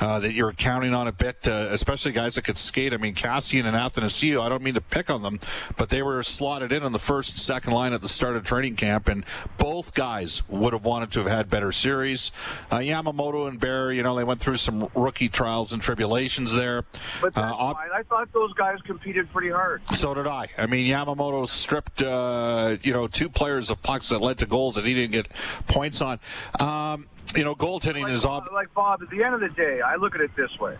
uh, 0.00 0.20
that 0.20 0.32
you're 0.32 0.52
counting 0.52 0.94
on 0.94 1.08
a 1.08 1.12
bit, 1.12 1.46
uh, 1.46 1.68
especially 1.70 2.12
guys 2.12 2.36
that 2.36 2.42
could 2.42 2.56
skate. 2.56 2.94
I 2.94 2.96
mean, 2.96 3.14
Kassian 3.14 3.64
and 3.64 3.76
Athanasiou, 3.76 4.40
I 4.40 4.48
don't 4.48 4.62
mean 4.62 4.74
to 4.74 4.80
pick 4.80 5.10
on 5.10 5.22
them, 5.22 5.40
but 5.76 5.88
they 5.88 6.02
were 6.02 6.22
slotted 6.22 6.72
in 6.72 6.82
on 6.82 6.92
the 6.92 6.98
first 6.98 7.30
and 7.30 7.40
second 7.40 7.72
line 7.72 7.92
at 7.92 8.02
the 8.02 8.08
start 8.08 8.36
of 8.36 8.44
training 8.44 8.76
camp, 8.76 9.08
and 9.08 9.24
both 9.58 9.94
guys 9.94 10.48
would 10.48 10.72
have 10.72 10.84
wanted 10.84 11.10
to 11.12 11.20
have 11.20 11.28
had 11.28 11.50
better 11.50 11.72
series. 11.72 12.30
Uh, 12.70 12.78
Yamamoto 12.78 13.48
and 13.48 13.58
Bear, 13.58 13.92
you 13.92 14.02
know, 14.02 14.16
they 14.16 14.24
went 14.24 14.40
through 14.40 14.56
some 14.56 14.88
rookie 14.94 15.28
trials 15.28 15.72
and 15.72 15.82
tribulations 15.82 16.52
there. 16.52 16.84
But 17.20 17.34
that's 17.34 17.52
uh, 17.52 17.74
fine. 17.74 17.90
I 17.92 18.02
thought 18.04 18.32
those 18.32 18.52
guys 18.54 18.78
competed 18.86 19.30
pretty 19.32 19.50
hard. 19.50 19.84
So 19.86 20.14
did 20.14 20.26
I. 20.26 20.46
I 20.56 20.66
mean, 20.66 20.86
Yamamoto 20.86 21.48
stripped, 21.48 22.02
uh, 22.02 22.76
you 22.82 22.92
know, 22.92 23.08
two 23.08 23.28
players 23.28 23.70
of 23.70 23.82
pucks 23.82 24.10
that 24.10 24.20
led 24.20 24.38
to 24.38 24.46
goals 24.46 24.76
that 24.76 24.84
he 24.84 24.94
didn't 24.94 25.12
get 25.12 25.28
points 25.66 26.00
on. 26.00 26.20
Um, 26.60 27.08
you 27.36 27.44
know, 27.44 27.54
goaltending 27.54 28.02
like, 28.02 28.12
is 28.12 28.24
off. 28.24 28.48
Like 28.52 28.72
Bob, 28.74 29.02
at 29.02 29.10
the 29.10 29.22
end 29.24 29.34
of 29.34 29.40
the 29.40 29.48
day, 29.48 29.80
I 29.80 29.96
look 29.96 30.14
at 30.14 30.20
it 30.20 30.34
this 30.36 30.58
way. 30.58 30.76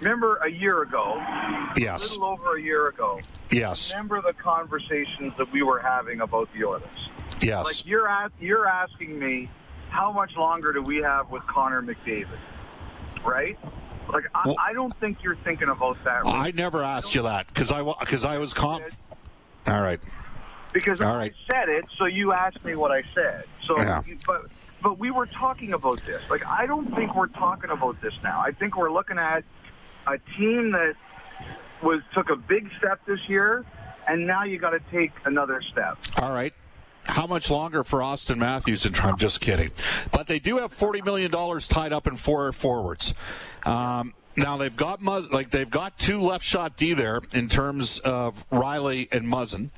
Remember 0.00 0.36
a 0.36 0.50
year 0.50 0.82
ago? 0.82 1.16
Yes. 1.76 2.16
A 2.16 2.18
little 2.18 2.32
over 2.34 2.56
a 2.56 2.62
year 2.62 2.88
ago. 2.88 3.20
Yes. 3.50 3.92
Remember 3.92 4.22
the 4.22 4.32
conversations 4.32 5.34
that 5.36 5.52
we 5.52 5.62
were 5.62 5.78
having 5.78 6.22
about 6.22 6.48
the 6.54 6.64
Oilers? 6.64 6.82
Yes. 7.42 7.66
Like 7.66 7.86
you're 7.86 8.08
at, 8.08 8.32
you're 8.40 8.66
asking 8.66 9.18
me, 9.18 9.50
how 9.90 10.10
much 10.12 10.36
longer 10.36 10.72
do 10.72 10.82
we 10.82 10.98
have 10.98 11.30
with 11.30 11.46
Connor 11.46 11.82
McDavid? 11.82 12.28
Right? 13.24 13.58
Like 14.08 14.24
I, 14.34 14.42
well, 14.46 14.56
I 14.58 14.72
don't 14.72 14.96
think 14.98 15.22
you're 15.22 15.36
thinking 15.36 15.68
about 15.68 16.02
that. 16.04 16.24
Right? 16.24 16.48
I 16.48 16.50
never 16.54 16.82
asked 16.82 17.14
you 17.14 17.22
that 17.22 17.46
because 17.48 17.70
I 17.70 17.82
because 17.82 18.24
I 18.24 18.38
was 18.38 18.54
conf. 18.54 18.96
All 19.66 19.80
right. 19.80 20.00
Because 20.72 21.00
All 21.00 21.14
right. 21.14 21.32
I 21.32 21.52
said 21.52 21.68
it, 21.68 21.84
so 21.98 22.06
you 22.06 22.32
asked 22.32 22.64
me 22.64 22.74
what 22.76 22.92
I 22.92 23.02
said. 23.14 23.44
So, 23.66 23.78
yeah. 23.78 24.02
but 24.26 24.46
but 24.82 24.98
we 24.98 25.10
were 25.10 25.26
talking 25.26 25.72
about 25.72 26.02
this. 26.04 26.22
Like 26.30 26.44
I 26.46 26.66
don't 26.66 26.94
think 26.94 27.14
we're 27.14 27.26
talking 27.28 27.70
about 27.70 28.00
this 28.00 28.14
now. 28.22 28.40
I 28.40 28.52
think 28.52 28.76
we're 28.76 28.92
looking 28.92 29.18
at 29.18 29.44
a 30.06 30.18
team 30.38 30.72
that 30.72 30.94
was 31.82 32.00
took 32.14 32.30
a 32.30 32.36
big 32.36 32.70
step 32.78 33.04
this 33.06 33.20
year, 33.28 33.64
and 34.08 34.26
now 34.26 34.44
you 34.44 34.58
got 34.58 34.70
to 34.70 34.80
take 34.90 35.12
another 35.24 35.62
step. 35.62 35.98
All 36.18 36.32
right. 36.32 36.52
How 37.04 37.26
much 37.26 37.50
longer 37.50 37.82
for 37.82 38.00
Auston 38.00 38.38
Matthews? 38.38 38.84
And 38.86 38.96
I'm 38.98 39.16
just 39.16 39.40
kidding, 39.40 39.72
but 40.12 40.26
they 40.26 40.38
do 40.38 40.58
have 40.58 40.72
forty 40.72 41.02
million 41.02 41.30
dollars 41.30 41.66
tied 41.66 41.92
up 41.92 42.06
in 42.06 42.16
four 42.16 42.52
forwards. 42.52 43.14
Um, 43.64 44.14
now 44.40 44.56
they've 44.56 44.76
got 44.76 45.00
Muzz, 45.00 45.30
like 45.30 45.50
they've 45.50 45.70
got 45.70 45.98
two 45.98 46.20
left 46.20 46.44
shot 46.44 46.76
D 46.76 46.94
there 46.94 47.20
in 47.32 47.48
terms 47.48 47.98
of 48.00 48.48
Rielly 48.50 49.08
and 49.12 49.26
Muzzin. 49.26 49.70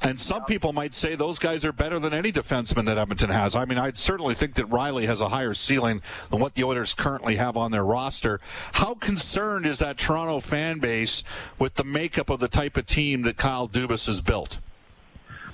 And 0.00 0.18
some 0.18 0.44
people 0.44 0.72
might 0.72 0.94
say 0.94 1.14
those 1.14 1.38
guys 1.38 1.64
are 1.64 1.72
better 1.72 1.98
than 1.98 2.12
any 2.12 2.32
defenseman 2.32 2.86
that 2.86 2.98
Edmonton 2.98 3.30
has. 3.30 3.54
I 3.54 3.64
mean, 3.64 3.78
I'd 3.78 3.96
certainly 3.98 4.34
think 4.34 4.54
that 4.54 4.68
Rielly 4.68 5.04
has 5.06 5.20
a 5.20 5.28
higher 5.28 5.54
ceiling 5.54 6.02
than 6.30 6.40
what 6.40 6.54
the 6.54 6.64
Oilers 6.64 6.94
currently 6.94 7.36
have 7.36 7.56
on 7.56 7.70
their 7.70 7.84
roster. 7.84 8.40
How 8.72 8.94
concerned 8.94 9.64
is 9.64 9.78
that 9.78 9.98
Toronto 9.98 10.40
fan 10.40 10.80
base 10.80 11.22
with 11.58 11.74
the 11.74 11.84
makeup 11.84 12.30
of 12.30 12.40
the 12.40 12.48
type 12.48 12.76
of 12.76 12.86
team 12.86 13.22
that 13.22 13.36
Kyle 13.36 13.68
Dubas 13.68 14.06
has 14.06 14.20
built? 14.20 14.58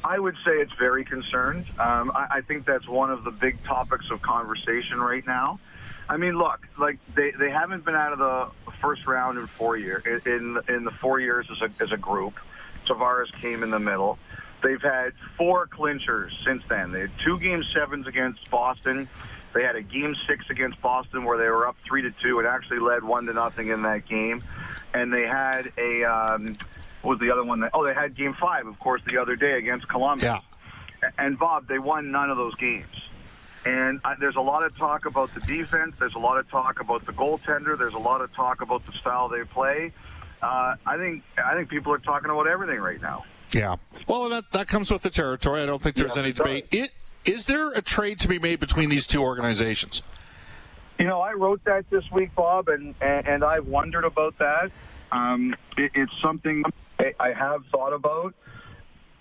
I 0.04 0.18
would 0.18 0.36
say 0.44 0.52
it's 0.52 0.72
very 0.78 1.04
concerned. 1.04 1.66
Um, 1.78 2.10
I, 2.14 2.26
I 2.36 2.40
think 2.40 2.64
that's 2.64 2.88
one 2.88 3.10
of 3.10 3.24
the 3.24 3.30
big 3.30 3.62
topics 3.64 4.10
of 4.10 4.22
conversation 4.22 5.00
right 5.00 5.26
now. 5.26 5.58
I 6.08 6.16
mean, 6.16 6.38
look, 6.38 6.66
like 6.78 6.98
they, 7.14 7.32
they 7.32 7.50
haven't 7.50 7.84
been 7.84 7.94
out 7.94 8.12
of 8.12 8.18
the 8.18 8.72
first 8.80 9.06
round 9.06 9.38
in 9.38 9.46
four 9.46 9.76
years 9.76 10.04
in 10.24 10.58
in 10.68 10.84
the 10.84 10.90
four 10.90 11.20
years 11.20 11.46
as 11.50 11.60
a 11.62 11.82
as 11.82 11.92
a 11.92 11.96
group. 11.96 12.34
Tavares 12.86 13.30
came 13.40 13.62
in 13.62 13.70
the 13.70 13.78
middle. 13.78 14.18
They've 14.62 14.80
had 14.80 15.12
four 15.36 15.66
clinchers 15.66 16.32
since 16.44 16.62
then. 16.68 16.92
They 16.92 17.00
had 17.00 17.10
two 17.24 17.38
game 17.38 17.62
sevens 17.74 18.06
against 18.06 18.50
Boston. 18.50 19.08
They 19.52 19.62
had 19.62 19.76
a 19.76 19.82
game 19.82 20.16
six 20.26 20.50
against 20.50 20.80
Boston 20.80 21.24
where 21.24 21.38
they 21.38 21.48
were 21.48 21.66
up 21.66 21.76
three 21.86 22.02
to 22.02 22.10
two 22.22 22.38
and 22.38 22.48
actually 22.48 22.80
led 22.80 23.04
one 23.04 23.26
to 23.26 23.32
nothing 23.32 23.68
in 23.68 23.82
that 23.82 24.06
game. 24.06 24.42
And 24.94 25.12
they 25.12 25.26
had 25.26 25.72
a 25.78 26.02
um, 26.04 26.56
what 27.02 27.12
was 27.12 27.20
the 27.20 27.30
other 27.30 27.44
one? 27.44 27.60
That, 27.60 27.70
oh, 27.74 27.84
they 27.84 27.94
had 27.94 28.16
game 28.16 28.34
five, 28.34 28.66
of 28.66 28.78
course, 28.78 29.02
the 29.06 29.18
other 29.18 29.36
day 29.36 29.58
against 29.58 29.88
Columbus. 29.88 30.24
Yeah. 30.24 30.40
And 31.16 31.38
Bob, 31.38 31.68
they 31.68 31.78
won 31.78 32.10
none 32.10 32.30
of 32.30 32.36
those 32.36 32.54
games. 32.56 32.86
And 33.68 34.00
uh, 34.02 34.14
there's 34.18 34.36
a 34.36 34.40
lot 34.40 34.64
of 34.64 34.74
talk 34.78 35.04
about 35.04 35.34
the 35.34 35.40
defense. 35.40 35.94
There's 35.98 36.14
a 36.14 36.18
lot 36.18 36.38
of 36.38 36.48
talk 36.48 36.80
about 36.80 37.04
the 37.04 37.12
goaltender. 37.12 37.76
There's 37.76 37.92
a 37.92 37.98
lot 37.98 38.22
of 38.22 38.32
talk 38.32 38.62
about 38.62 38.86
the 38.86 38.92
style 38.92 39.28
they 39.28 39.44
play. 39.44 39.92
Uh, 40.40 40.76
I 40.86 40.96
think 40.96 41.22
I 41.36 41.54
think 41.54 41.68
people 41.68 41.92
are 41.92 41.98
talking 41.98 42.30
about 42.30 42.46
everything 42.46 42.80
right 42.80 43.00
now. 43.02 43.26
Yeah. 43.52 43.76
Well, 44.06 44.30
that 44.30 44.50
that 44.52 44.68
comes 44.68 44.90
with 44.90 45.02
the 45.02 45.10
territory. 45.10 45.60
I 45.60 45.66
don't 45.66 45.82
think 45.82 45.96
there's 45.96 46.16
yeah, 46.16 46.22
any 46.22 46.32
debate. 46.32 46.66
It, 46.70 46.92
is 47.26 47.44
there 47.44 47.72
a 47.72 47.82
trade 47.82 48.20
to 48.20 48.28
be 48.28 48.38
made 48.38 48.58
between 48.58 48.88
these 48.88 49.06
two 49.06 49.22
organizations? 49.22 50.00
You 50.98 51.06
know, 51.06 51.20
I 51.20 51.34
wrote 51.34 51.62
that 51.64 51.90
this 51.90 52.04
week, 52.10 52.34
Bob, 52.34 52.68
and 52.68 52.94
and, 53.02 53.28
and 53.28 53.44
I've 53.44 53.66
wondered 53.66 54.04
about 54.04 54.38
that. 54.38 54.70
Um, 55.12 55.54
it, 55.76 55.90
it's 55.94 56.12
something 56.22 56.62
I 56.98 57.32
have 57.34 57.66
thought 57.66 57.92
about. 57.92 58.34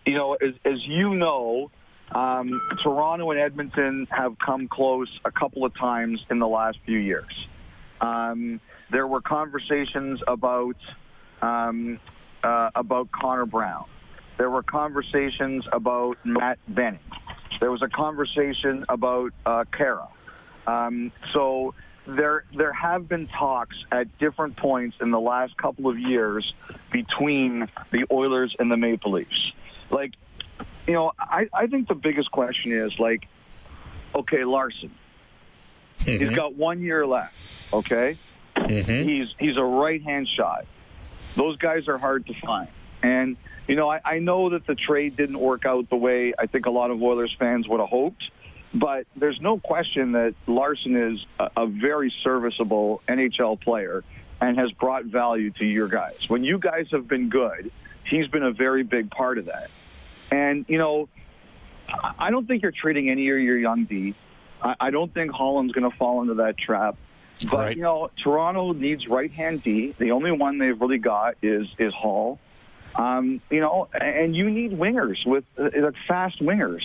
You 0.05 0.13
know, 0.13 0.35
as, 0.35 0.53
as 0.63 0.85
you 0.85 1.15
know, 1.15 1.69
Um, 2.11 2.61
Toronto 2.83 3.31
and 3.31 3.39
Edmonton 3.39 4.07
have 4.09 4.37
come 4.39 4.67
close 4.67 5.09
a 5.25 5.31
couple 5.31 5.65
of 5.65 5.75
times 5.75 6.23
in 6.29 6.39
the 6.39 6.47
last 6.47 6.77
few 6.85 6.97
years. 6.97 7.47
Um, 7.99 8.61
there 8.91 9.07
were 9.07 9.21
conversations 9.21 10.21
about 10.27 10.77
um, 11.41 11.99
uh, 12.43 12.69
about 12.75 13.11
Connor 13.11 13.45
Brown. 13.45 13.85
There 14.37 14.49
were 14.49 14.63
conversations 14.63 15.65
about 15.71 16.17
Matt 16.23 16.59
Benning. 16.67 16.99
There 17.59 17.71
was 17.71 17.81
a 17.81 17.89
conversation 17.89 18.85
about 18.87 19.33
uh, 19.45 19.65
Kara. 19.75 20.07
Um, 20.67 21.11
so 21.33 21.73
there 22.05 22.45
there 22.55 22.73
have 22.73 23.09
been 23.09 23.27
talks 23.27 23.75
at 23.91 24.17
different 24.17 24.57
points 24.57 24.97
in 25.01 25.11
the 25.11 25.19
last 25.19 25.57
couple 25.57 25.89
of 25.89 25.99
years 25.99 26.53
between 26.91 27.67
the 27.91 28.05
Oilers 28.11 28.55
and 28.59 28.71
the 28.71 28.77
Maple 28.77 29.13
Leafs. 29.13 29.51
Like, 29.89 30.13
you 30.87 30.93
know, 30.93 31.11
I, 31.19 31.49
I 31.53 31.67
think 31.67 31.87
the 31.87 31.95
biggest 31.95 32.31
question 32.31 32.71
is 32.71 32.97
like, 32.99 33.27
okay, 34.15 34.45
Larsson, 34.45 34.91
Mm-hmm. 35.99 36.25
He's 36.25 36.35
got 36.35 36.55
one 36.55 36.81
year 36.81 37.05
left. 37.05 37.33
Okay, 37.73 38.17
mm-hmm. 38.55 39.07
he's 39.07 39.27
he's 39.39 39.57
a 39.57 39.63
right 39.63 40.01
hand 40.01 40.27
shot. 40.35 40.65
Those 41.35 41.57
guys 41.57 41.87
are 41.87 41.97
hard 41.97 42.25
to 42.27 42.33
find, 42.39 42.69
and 43.03 43.35
you 43.67 43.75
know 43.75 43.89
I, 43.89 43.99
I 44.03 44.19
know 44.19 44.51
that 44.51 44.65
the 44.65 44.75
trade 44.75 45.17
didn't 45.17 45.39
work 45.39 45.65
out 45.65 45.89
the 45.89 45.97
way 45.97 46.33
I 46.37 46.45
think 46.45 46.65
a 46.65 46.71
lot 46.71 46.91
of 46.91 47.01
Oilers 47.01 47.35
fans 47.37 47.67
would 47.67 47.79
have 47.79 47.89
hoped. 47.89 48.23
But 48.73 49.07
there's 49.15 49.39
no 49.41 49.59
question 49.59 50.11
that 50.11 50.35
Larsson 50.45 50.95
is 50.95 51.25
a, 51.39 51.63
a 51.63 51.67
very 51.67 52.13
serviceable 52.23 53.01
NHL 53.07 53.59
player 53.59 54.03
and 54.39 54.57
has 54.59 54.71
brought 54.73 55.05
value 55.05 55.51
to 55.51 55.65
your 55.65 55.87
guys. 55.87 56.17
When 56.27 56.43
you 56.43 56.59
guys 56.59 56.87
have 56.91 57.07
been 57.07 57.29
good, 57.29 57.71
he's 58.05 58.27
been 58.27 58.43
a 58.43 58.51
very 58.51 58.83
big 58.83 59.09
part 59.09 59.37
of 59.37 59.45
that. 59.45 59.71
And, 60.31 60.65
you 60.67 60.77
know, 60.77 61.09
I 62.19 62.31
don't 62.31 62.47
think 62.47 62.63
you're 62.63 62.71
trading 62.71 63.09
any 63.09 63.29
of 63.29 63.39
your 63.39 63.57
young 63.57 63.85
D. 63.85 64.15
I 64.61 64.89
don't 64.89 65.13
think 65.13 65.31
Holland's 65.31 65.73
going 65.73 65.89
to 65.89 65.95
fall 65.95 66.21
into 66.21 66.35
that 66.35 66.57
trap. 66.57 66.97
But 67.51 67.57
right. 67.57 67.75
you 67.77 67.83
know, 67.83 68.09
Toronto 68.23 68.73
needs 68.73 69.07
right-hand 69.07 69.61
D. 69.63 69.93
The 69.97 70.11
only 70.11 70.31
one 70.31 70.57
they've 70.57 70.79
really 70.79 70.97
got 70.97 71.35
is 71.43 71.67
is 71.77 71.93
Holl. 71.93 72.39
Um, 72.95 73.41
you 73.51 73.59
know, 73.59 73.87
and 73.93 74.35
you 74.35 74.49
need 74.49 74.71
wingers 74.71 75.23
with 75.25 75.43
uh, 75.57 75.69
like 75.75 75.93
fast 76.07 76.41
wingers. 76.41 76.81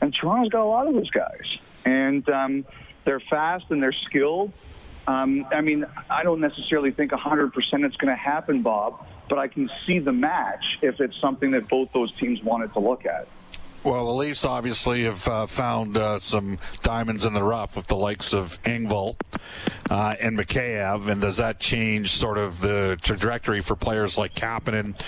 And 0.00 0.14
Toronto's 0.14 0.50
got 0.50 0.62
a 0.62 0.70
lot 0.70 0.86
of 0.86 0.94
those 0.94 1.10
guys. 1.10 1.58
And 1.84 2.28
um, 2.28 2.64
they're 3.04 3.20
fast 3.20 3.64
and 3.70 3.82
they're 3.82 3.92
skilled. 3.92 4.52
Um, 5.08 5.46
I 5.50 5.62
mean, 5.62 5.86
I 6.10 6.22
don't 6.22 6.40
necessarily 6.40 6.90
think 6.90 7.12
100% 7.12 7.50
it's 7.56 7.96
going 7.96 8.14
to 8.14 8.14
happen, 8.14 8.60
Bob, 8.60 9.06
but 9.30 9.38
I 9.38 9.48
can 9.48 9.70
see 9.86 10.00
the 10.00 10.12
match 10.12 10.62
if 10.82 11.00
it's 11.00 11.18
something 11.18 11.52
that 11.52 11.66
both 11.66 11.90
those 11.94 12.12
teams 12.16 12.42
wanted 12.42 12.74
to 12.74 12.80
look 12.80 13.06
at. 13.06 13.26
Well, 13.84 14.04
the 14.04 14.12
Leafs 14.12 14.44
obviously 14.44 15.04
have 15.04 15.26
uh, 15.26 15.46
found 15.46 15.96
uh, 15.96 16.18
some 16.18 16.58
diamonds 16.82 17.24
in 17.24 17.32
the 17.32 17.42
rough 17.42 17.74
with 17.74 17.86
the 17.86 17.96
likes 17.96 18.34
of 18.34 18.62
Engvall 18.64 19.16
uh, 19.88 20.14
and 20.20 20.38
Mikheyev, 20.38 21.08
and 21.08 21.22
does 21.22 21.38
that 21.38 21.58
change 21.58 22.10
sort 22.10 22.36
of 22.36 22.60
the 22.60 22.98
trajectory 23.00 23.62
for 23.62 23.76
players 23.76 24.18
like 24.18 24.34
Kapanen 24.34 25.00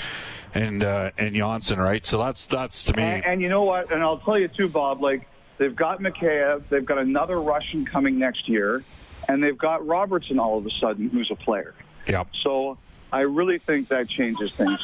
and 0.55 0.83
uh, 0.83 1.11
and 1.19 1.35
Johnsson, 1.35 1.79
right? 1.79 2.07
So 2.07 2.17
that's 2.17 2.47
that's 2.47 2.85
to 2.85 2.97
me. 2.97 3.03
And, 3.03 3.25
and, 3.25 3.43
you 3.43 3.51
know 3.51 3.65
what? 3.65 3.93
And 3.93 4.03
I'll 4.03 4.19
tell 4.19 4.39
you 4.39 4.49
too, 4.49 4.69
Bob. 4.69 5.03
Like 5.03 5.29
they've 5.59 5.77
got 5.77 6.01
Mikheyev, 6.01 6.63
they've 6.71 6.87
got 6.87 6.99
another 6.99 7.39
Russian 7.41 7.85
coming 7.85 8.19
next 8.19 8.49
year, 8.49 8.83
and 9.31 9.41
they've 9.43 9.57
got 9.57 9.87
Robertson 9.87 10.41
all 10.41 10.59
of 10.59 10.67
a 10.67 10.71
sudden, 10.81 11.09
who's 11.09 11.31
a 11.31 11.37
player. 11.37 11.73
Yeah. 12.09 12.25
So 12.43 12.79
I 13.13 13.21
really 13.21 13.59
think 13.59 13.89
that 13.89 14.09
changes 14.09 14.53
things. 14.53 14.81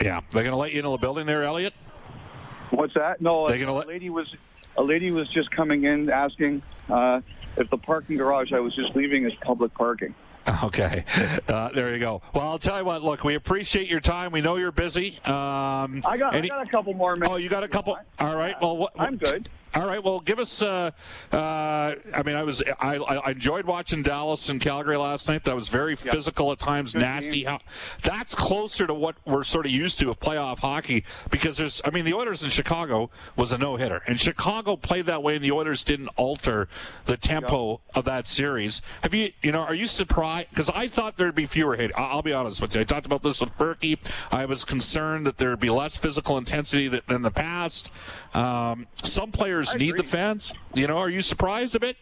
Yeah, 0.00 0.20
they're 0.32 0.42
going 0.42 0.52
to 0.52 0.58
let 0.58 0.72
you 0.72 0.78
into 0.78 0.90
the 0.90 0.98
building 0.98 1.24
there, 1.24 1.42
Elliotte. 1.42 1.72
What's 2.70 2.92
that? 2.94 3.22
No, 3.22 3.48
they're 3.48 3.66
a 3.66 3.72
let... 3.72 3.88
lady 3.88 4.10
was 4.10 4.26
a 4.76 4.82
lady 4.82 5.10
was 5.10 5.26
just 5.30 5.50
coming 5.50 5.84
in 5.84 6.10
asking 6.10 6.60
uh, 6.90 7.22
if 7.56 7.70
the 7.70 7.78
parking 7.78 8.18
garage 8.18 8.52
I 8.52 8.60
was 8.60 8.74
just 8.74 8.94
leaving 8.94 9.24
is 9.24 9.32
public 9.42 9.72
parking. 9.74 10.14
Okay, 10.62 11.04
uh, 11.48 11.70
there 11.70 11.92
you 11.92 11.98
go. 11.98 12.22
Well, 12.32 12.48
I'll 12.48 12.58
tell 12.58 12.78
you 12.78 12.84
what. 12.84 13.02
Look, 13.02 13.24
we 13.24 13.34
appreciate 13.34 13.88
your 13.88 13.98
time. 13.98 14.30
We 14.30 14.40
know 14.40 14.54
you're 14.54 14.70
busy. 14.70 15.18
Um, 15.24 16.02
I 16.04 16.16
got, 16.16 16.36
any... 16.36 16.48
I 16.48 16.58
got 16.58 16.68
a 16.68 16.70
couple 16.70 16.94
more 16.94 17.16
minutes. 17.16 17.32
Oh, 17.32 17.36
you 17.36 17.48
got 17.48 17.64
a 17.64 17.68
couple. 17.68 17.98
All 18.20 18.36
right. 18.36 18.54
Well, 18.62 18.76
what, 18.76 18.92
I'm 18.96 19.16
good. 19.16 19.48
All 19.76 19.86
right. 19.86 20.02
Well, 20.02 20.20
give 20.20 20.38
us. 20.38 20.62
Uh, 20.62 20.90
uh, 21.30 21.94
I 22.14 22.22
mean, 22.24 22.34
I 22.34 22.44
was 22.44 22.62
I, 22.80 22.96
I, 22.96 23.32
enjoyed 23.32 23.66
watching 23.66 24.02
Dallas 24.02 24.48
and 24.48 24.58
Calgary 24.58 24.96
last 24.96 25.28
night. 25.28 25.44
That 25.44 25.54
was 25.54 25.68
very 25.68 25.90
yep. 25.90 26.14
physical 26.14 26.50
at 26.50 26.58
times, 26.58 26.94
Good 26.94 27.00
nasty. 27.00 27.44
How, 27.44 27.58
that's 28.02 28.34
closer 28.34 28.86
to 28.86 28.94
what 28.94 29.16
we're 29.26 29.44
sort 29.44 29.66
of 29.66 29.72
used 29.72 29.98
to 29.98 30.08
of 30.08 30.18
playoff 30.18 30.60
hockey 30.60 31.04
because 31.30 31.58
there's. 31.58 31.82
I 31.84 31.90
mean, 31.90 32.06
the 32.06 32.14
Oilers 32.14 32.42
in 32.42 32.48
Chicago 32.48 33.10
was 33.36 33.52
a 33.52 33.58
no 33.58 33.76
hitter, 33.76 34.00
and 34.06 34.18
Chicago 34.18 34.76
played 34.76 35.04
that 35.06 35.22
way, 35.22 35.36
and 35.36 35.44
the 35.44 35.52
Oilers 35.52 35.84
didn't 35.84 36.08
alter 36.16 36.68
the 37.04 37.18
tempo 37.18 37.72
yep. 37.72 37.80
of 37.96 38.04
that 38.06 38.26
series. 38.26 38.80
Have 39.02 39.12
you? 39.12 39.32
You 39.42 39.52
know, 39.52 39.60
are 39.60 39.74
you 39.74 39.84
surprised? 39.84 40.48
Because 40.48 40.70
I 40.70 40.88
thought 40.88 41.18
there'd 41.18 41.34
be 41.34 41.44
fewer 41.44 41.76
hit. 41.76 41.90
I'll 41.94 42.22
be 42.22 42.32
honest 42.32 42.62
with 42.62 42.74
you. 42.74 42.80
I 42.80 42.84
talked 42.84 43.04
about 43.04 43.22
this 43.22 43.42
with 43.42 43.54
Berkey. 43.58 43.98
I 44.32 44.46
was 44.46 44.64
concerned 44.64 45.26
that 45.26 45.36
there'd 45.36 45.60
be 45.60 45.68
less 45.68 45.98
physical 45.98 46.38
intensity 46.38 46.88
than 46.88 47.20
the 47.20 47.30
past. 47.30 47.90
Um, 48.32 48.86
some 49.02 49.32
players 49.32 49.65
need 49.74 49.96
the 49.96 50.02
fans. 50.02 50.52
You 50.74 50.86
know, 50.86 50.98
are 50.98 51.10
you 51.10 51.20
surprised 51.20 51.74
a 51.76 51.80
bit? 51.80 51.96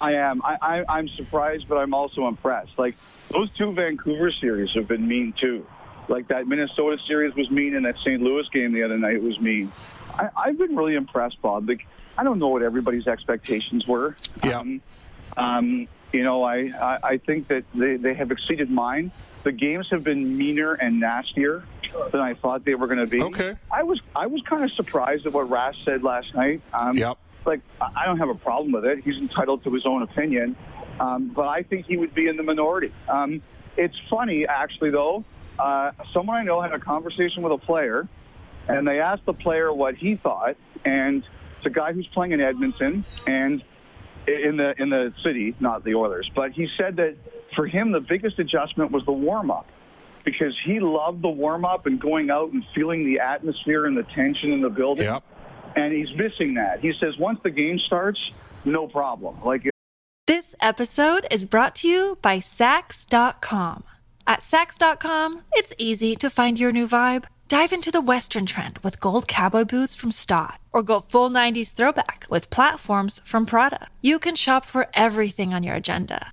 I 0.00 0.12
am. 0.14 0.42
I, 0.42 0.56
I, 0.60 0.84
I'm 0.98 1.08
surprised, 1.16 1.68
but 1.68 1.76
I'm 1.76 1.94
also 1.94 2.26
impressed. 2.26 2.72
Like 2.78 2.96
those 3.30 3.48
two 3.56 3.72
Vancouver 3.72 4.32
series 4.40 4.70
have 4.74 4.88
been 4.88 5.06
mean 5.06 5.34
too. 5.40 5.66
Like 6.08 6.28
that 6.28 6.46
Minnesota 6.46 6.98
series 7.06 7.34
was 7.34 7.50
mean, 7.50 7.74
and 7.74 7.84
that 7.86 7.96
St. 7.98 8.20
Louis 8.20 8.46
game 8.52 8.72
the 8.72 8.82
other 8.82 8.98
night 8.98 9.22
was 9.22 9.38
mean. 9.40 9.72
I, 10.12 10.28
I've 10.36 10.58
been 10.58 10.76
really 10.76 10.94
impressed, 10.94 11.40
Bob. 11.40 11.68
Like 11.68 11.86
I 12.18 12.24
don't 12.24 12.38
know 12.38 12.48
what 12.48 12.62
everybody's 12.62 13.06
expectations 13.06 13.86
were. 13.86 14.16
Yeah. 14.42 14.60
Um, 14.60 14.82
um, 15.36 15.88
you 16.12 16.22
know, 16.22 16.44
I, 16.44 16.70
I, 16.80 16.98
I 17.02 17.18
think 17.18 17.48
that 17.48 17.64
they, 17.74 17.96
they 17.96 18.14
have 18.14 18.30
exceeded 18.30 18.70
mine. 18.70 19.10
The 19.42 19.52
games 19.52 19.88
have 19.90 20.04
been 20.04 20.38
meaner 20.38 20.74
and 20.74 21.00
nastier 21.00 21.64
than 22.12 22.20
I 22.20 22.34
thought 22.34 22.64
they 22.64 22.74
were 22.74 22.86
going 22.86 23.00
to 23.00 23.06
be. 23.06 23.22
Okay. 23.22 23.54
I 23.72 23.82
was 23.82 24.00
I 24.14 24.26
was 24.26 24.42
kind 24.42 24.64
of 24.64 24.72
surprised 24.72 25.26
at 25.26 25.32
what 25.32 25.48
Rask 25.48 25.84
said 25.84 26.02
last 26.02 26.34
night. 26.34 26.62
Um, 26.72 26.96
yep. 26.96 27.18
Like 27.44 27.60
I 27.80 28.06
don't 28.06 28.18
have 28.18 28.28
a 28.28 28.34
problem 28.34 28.72
with 28.72 28.84
it. 28.84 29.04
He's 29.04 29.16
entitled 29.16 29.64
to 29.64 29.72
his 29.72 29.84
own 29.86 30.02
opinion, 30.02 30.56
um, 30.98 31.28
but 31.28 31.46
I 31.46 31.62
think 31.62 31.86
he 31.86 31.96
would 31.96 32.14
be 32.14 32.28
in 32.28 32.36
the 32.36 32.42
minority. 32.42 32.92
Um, 33.08 33.42
it's 33.76 33.96
funny, 34.08 34.46
actually, 34.46 34.90
though. 34.90 35.24
Uh, 35.58 35.92
someone 36.12 36.36
I 36.36 36.42
know 36.42 36.60
had 36.60 36.72
a 36.72 36.78
conversation 36.78 37.42
with 37.42 37.52
a 37.52 37.58
player, 37.58 38.08
and 38.66 38.86
they 38.86 39.00
asked 39.00 39.26
the 39.26 39.34
player 39.34 39.72
what 39.72 39.94
he 39.94 40.16
thought, 40.16 40.56
and 40.84 41.22
it's 41.56 41.66
a 41.66 41.70
guy 41.70 41.92
who's 41.92 42.06
playing 42.08 42.32
in 42.32 42.40
Edmonton 42.40 43.04
and 43.26 43.62
in 44.26 44.56
the 44.56 44.74
in 44.80 44.90
the 44.90 45.12
city, 45.22 45.54
not 45.60 45.84
the 45.84 45.94
Oilers. 45.94 46.30
But 46.34 46.52
he 46.52 46.68
said 46.78 46.96
that 46.96 47.16
for 47.54 47.66
him, 47.66 47.92
the 47.92 48.00
biggest 48.00 48.38
adjustment 48.38 48.90
was 48.90 49.04
the 49.04 49.12
warm 49.12 49.50
up 49.50 49.66
because 50.24 50.54
he 50.64 50.80
loved 50.80 51.22
the 51.22 51.28
warm 51.28 51.64
up 51.64 51.86
and 51.86 52.00
going 52.00 52.30
out 52.30 52.50
and 52.52 52.64
feeling 52.74 53.04
the 53.04 53.20
atmosphere 53.20 53.86
and 53.86 53.96
the 53.96 54.02
tension 54.14 54.52
in 54.52 54.60
the 54.62 54.70
building. 54.70 55.04
Yep. 55.04 55.22
And 55.76 55.92
he's 55.92 56.14
missing 56.16 56.54
that. 56.54 56.80
He 56.80 56.92
says 57.00 57.16
once 57.18 57.38
the 57.42 57.50
game 57.50 57.78
starts, 57.78 58.18
no 58.64 58.86
problem. 58.86 59.36
Like 59.44 59.68
This 60.26 60.54
episode 60.60 61.26
is 61.30 61.46
brought 61.46 61.74
to 61.76 61.88
you 61.88 62.18
by 62.22 62.38
Saks.com. 62.38 63.84
At 64.26 64.40
Saks.com, 64.40 65.42
it's 65.52 65.74
easy 65.78 66.16
to 66.16 66.30
find 66.30 66.58
your 66.58 66.72
new 66.72 66.88
vibe. 66.88 67.24
Dive 67.46 67.72
into 67.72 67.90
the 67.90 68.00
Western 68.00 68.46
trend 68.46 68.78
with 68.78 69.00
gold 69.00 69.28
cowboy 69.28 69.64
boots 69.64 69.94
from 69.94 70.10
Staud, 70.10 70.56
or 70.72 70.82
go 70.82 70.98
full 70.98 71.28
90s 71.28 71.74
throwback 71.74 72.26
with 72.30 72.48
platforms 72.48 73.20
from 73.22 73.44
Prada. 73.44 73.88
You 74.00 74.18
can 74.18 74.34
shop 74.34 74.64
for 74.64 74.88
everything 74.94 75.52
on 75.52 75.62
your 75.62 75.74
agenda 75.74 76.32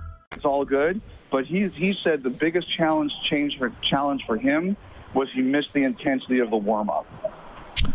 It's 0.41 0.45
all 0.45 0.65
good 0.65 1.01
but 1.31 1.45
he 1.45 1.67
he 1.69 1.95
said 2.03 2.21
the 2.21 2.29
biggest 2.29 2.67
challenge 2.77 3.11
change 3.29 3.57
for 3.57 3.71
challenge 3.89 4.21
for 4.27 4.37
him 4.37 4.75
was 5.15 5.29
he 5.33 5.41
missed 5.41 5.69
the 5.73 5.83
intensity 5.83 6.39
of 6.39 6.51
the 6.51 6.57
warm 6.57 6.89
up. 6.89 7.07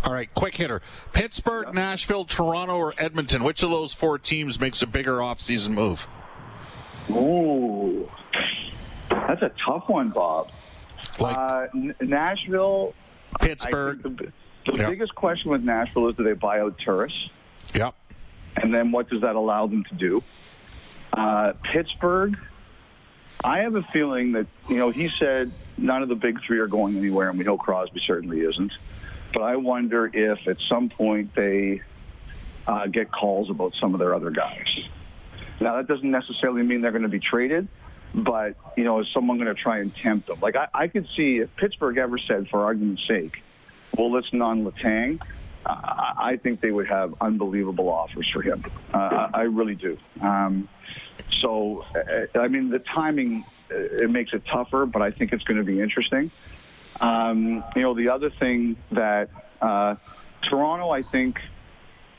All 0.05 0.13
right, 0.13 0.33
quick 0.35 0.57
hitter. 0.57 0.83
Pittsburgh. 1.13 1.73
Nashville, 1.73 2.25
Toronto, 2.25 2.77
or 2.77 2.95
Edmonton. 2.99 3.45
Which 3.45 3.63
of 3.63 3.71
those 3.71 3.95
four 3.95 4.19
teams 4.19 4.59
makes 4.59 4.83
a 4.83 4.87
bigger 4.87 5.19
offseason 5.19 5.71
move? 5.71 6.09
Ooh, 7.11 8.11
that's 9.11 9.43
a 9.43 9.53
tough 9.65 9.85
one, 9.87 10.11
Bob. 10.11 10.49
Like, 11.21 11.37
uh, 11.37 11.67
N- 11.75 11.95
Nashville, 12.01 12.95
Pittsburgh. 13.41 14.03
The, 14.03 14.33
the 14.73 14.79
yep. 14.79 14.91
biggest 14.91 15.15
question 15.15 15.51
with 15.51 15.63
Nashville 15.63 16.09
is 16.09 16.17
do 16.17 16.25
they 16.25 16.33
buy 16.33 16.61
out 16.61 16.77
Turris? 16.85 17.13
Yep. 17.75 17.95
And 18.57 18.75
then 18.75 18.91
what 18.91 19.09
does 19.09 19.21
that 19.21 19.37
allow 19.37 19.67
them 19.67 19.85
to 19.85 19.95
do? 19.95 20.23
Uh, 21.17 21.55
Pittsburgh, 21.73 22.37
I 23.43 23.59
have 23.61 23.75
a 23.75 23.83
feeling 23.93 24.33
that, 24.33 24.47
you 24.69 24.77
know, 24.77 24.91
he 24.91 25.09
said 25.19 25.51
none 25.77 26.03
of 26.03 26.09
the 26.09 26.15
big 26.15 26.39
three 26.47 26.59
are 26.59 26.67
going 26.67 26.97
anywhere, 26.97 27.31
and 27.31 27.39
we 27.39 27.45
know 27.45 27.57
Crosby 27.57 28.01
certainly 28.07 28.41
isn't. 28.41 28.73
But 29.33 29.43
I 29.43 29.57
wonder 29.57 30.11
if 30.13 30.47
at 30.47 30.59
some 30.69 30.89
point 30.89 31.35
they 31.35 31.83
uh, 32.67 32.87
get 32.87 33.11
calls 33.11 33.51
about 33.51 33.73
some 33.81 33.95
of 33.95 34.01
their 34.01 34.15
other 34.15 34.31
guys. 34.31 34.67
Now, 35.61 35.77
that 35.77 35.89
doesn't 35.89 36.11
necessarily 36.11 36.63
mean 36.63 36.83
they're 36.83 36.91
going 36.91 37.03
to 37.03 37.09
be 37.09 37.21
traded, 37.21 37.69
but, 38.15 38.57
you 38.77 38.85
know, 38.85 39.01
is 39.01 39.07
someone 39.15 39.39
going 39.39 39.55
to 39.55 39.61
try 39.61 39.79
and 39.79 39.95
tempt 39.95 40.27
them? 40.27 40.39
Like, 40.41 40.57
I, 40.57 40.69
I 40.75 40.89
could 40.89 41.07
see 41.17 41.39
if 41.39 41.55
Pittsburgh 41.57 41.97
ever 41.99 42.19
said, 42.19 42.49
for 42.49 42.65
argument's 42.65 43.07
sake, 43.09 43.43
well, 43.97 44.13
let's 44.13 44.33
non 44.33 44.65
Letang, 44.65 45.21
uh, 45.65 45.75
I 45.75 46.39
think 46.43 46.61
they 46.61 46.71
would 46.71 46.89
have 46.89 47.15
unbelievable 47.21 47.89
offers 47.89 48.29
for 48.33 48.43
him. 48.43 48.65
Uh, 48.93 49.29
I 49.33 49.43
really 49.43 49.75
do. 49.75 49.97
Um, 50.21 50.69
so, 51.41 51.85
uh, 51.95 52.39
I 52.39 52.49
mean, 52.49 52.71
the 52.71 52.79
timing, 52.79 53.45
uh, 53.71 53.75
it 53.77 54.11
makes 54.11 54.33
it 54.33 54.43
tougher, 54.51 54.87
but 54.87 55.03
I 55.03 55.11
think 55.11 55.33
it's 55.33 55.45
going 55.45 55.59
to 55.59 55.65
be 55.65 55.81
interesting. 55.81 56.31
Um, 57.01 57.65
you 57.75 57.83
know, 57.83 57.95
the 57.95 58.09
other 58.09 58.31
thing 58.31 58.77
that 58.93 59.29
uh, 59.61 59.97
Toronto, 60.49 60.91
I 60.91 61.03
think, 61.03 61.39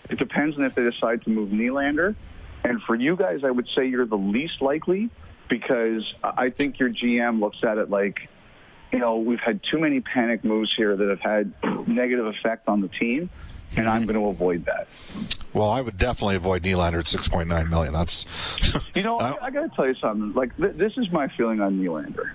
it 0.09 0.17
depends 0.19 0.57
on 0.57 0.63
if 0.63 0.75
they 0.75 0.83
decide 0.83 1.23
to 1.23 1.29
move 1.29 1.49
Nylander. 1.49 2.15
And 2.63 2.81
for 2.83 2.95
you 2.95 3.15
guys, 3.15 3.43
I 3.43 3.51
would 3.51 3.67
say 3.75 3.87
you're 3.87 4.05
the 4.05 4.17
least 4.17 4.61
likely 4.61 5.09
because 5.49 6.03
I 6.23 6.49
think 6.49 6.79
your 6.79 6.89
GM 6.89 7.39
looks 7.39 7.57
at 7.63 7.77
it 7.77 7.89
like, 7.89 8.29
you 8.91 8.99
know, 8.99 9.17
we've 9.17 9.39
had 9.39 9.61
too 9.69 9.79
many 9.79 9.99
panic 10.01 10.43
moves 10.43 10.73
here 10.75 10.95
that 10.95 11.09
have 11.09 11.19
had 11.19 11.53
negative 11.87 12.27
effect 12.27 12.67
on 12.67 12.81
the 12.81 12.87
team, 12.87 13.29
and 13.71 13.79
mm-hmm. 13.85 13.89
I'm 13.89 14.05
going 14.05 14.19
to 14.19 14.27
avoid 14.27 14.65
that. 14.65 14.87
Well, 15.57 15.69
I 15.69 15.81
would 15.81 15.97
definitely 15.97 16.35
avoid 16.35 16.61
Nylander 16.61 16.99
at 16.99 17.05
6.9 17.05 17.69
million. 17.69 17.91
That's, 17.93 18.25
you 18.95 19.01
know, 19.01 19.19
I, 19.19 19.45
I 19.45 19.49
got 19.49 19.63
to 19.63 19.69
tell 19.75 19.87
you 19.87 19.95
something. 19.95 20.33
Like 20.33 20.55
th- 20.57 20.75
this 20.75 20.93
is 20.97 21.11
my 21.11 21.27
feeling 21.29 21.61
on 21.61 21.79
Nylander. 21.79 22.31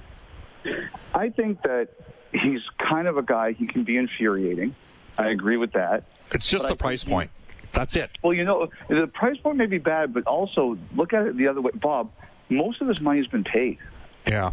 I 1.15 1.29
think 1.29 1.63
that 1.63 1.89
he's 2.33 2.63
kind 2.79 3.07
of 3.07 3.19
a 3.19 3.23
guy. 3.23 3.53
He 3.53 3.67
can 3.67 3.85
be 3.85 3.97
infuriating. 3.97 4.75
I 5.19 5.29
agree 5.29 5.57
with 5.57 5.73
that. 5.73 6.05
It's 6.33 6.49
just 6.49 6.67
the 6.67 6.75
price 6.75 7.05
point. 7.05 7.31
That's 7.73 7.95
it. 7.95 8.11
Well, 8.23 8.35
you 8.35 8.45
know, 8.45 8.69
the 8.89 9.07
price 9.07 9.37
point 9.39 9.57
may 9.57 9.67
be 9.67 9.79
bad, 9.79 10.13
but 10.13 10.27
also 10.27 10.77
look 10.95 11.13
at 11.13 11.27
it 11.27 11.37
the 11.37 11.47
other 11.47 11.61
way. 11.61 11.71
Bob, 11.75 12.11
most 12.49 12.81
of 12.81 12.89
his 12.89 13.01
money's 13.01 13.29
been 13.29 13.45
paid. 13.45 13.79
Yeah. 14.27 14.53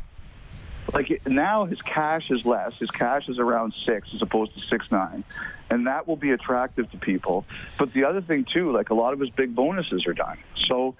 Like 0.93 1.25
now, 1.27 1.65
his 1.65 1.81
cash 1.81 2.29
is 2.29 2.45
less. 2.45 2.73
His 2.79 2.89
cash 2.91 3.27
is 3.29 3.39
around 3.39 3.73
six 3.85 4.09
as 4.13 4.21
opposed 4.21 4.53
to 4.55 4.61
six 4.69 4.89
nine, 4.91 5.23
and 5.69 5.87
that 5.87 6.07
will 6.07 6.15
be 6.15 6.31
attractive 6.31 6.89
to 6.91 6.97
people. 6.97 7.45
But 7.77 7.93
the 7.93 8.05
other 8.05 8.21
thing 8.21 8.45
too, 8.51 8.71
like 8.71 8.89
a 8.89 8.93
lot 8.93 9.13
of 9.13 9.19
his 9.19 9.29
big 9.29 9.55
bonuses 9.55 10.05
are 10.07 10.13
done. 10.13 10.37
So, 10.67 10.95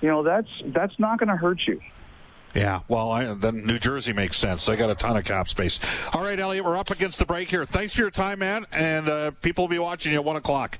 you 0.00 0.08
know, 0.08 0.22
that's 0.22 0.48
that's 0.66 0.98
not 0.98 1.18
going 1.18 1.28
to 1.28 1.36
hurt 1.36 1.60
you. 1.66 1.80
Yeah, 2.54 2.80
well, 2.86 3.10
I, 3.10 3.34
then 3.34 3.66
New 3.66 3.80
Jersey 3.80 4.12
makes 4.12 4.36
sense. 4.36 4.68
I 4.68 4.76
got 4.76 4.88
a 4.88 4.94
ton 4.94 5.16
of 5.16 5.24
cap 5.24 5.48
space. 5.48 5.80
All 6.12 6.22
right, 6.22 6.38
Elliotte, 6.38 6.64
we're 6.64 6.76
up 6.76 6.90
against 6.90 7.18
the 7.18 7.26
break 7.26 7.50
here. 7.50 7.64
Thanks 7.66 7.94
for 7.94 8.02
your 8.02 8.12
time, 8.12 8.38
man, 8.38 8.64
and 8.70 9.08
uh, 9.08 9.30
people 9.42 9.64
will 9.64 9.68
be 9.68 9.80
watching 9.80 10.12
you 10.12 10.18
at 10.18 10.24
one 10.24 10.36
o'clock. 10.36 10.78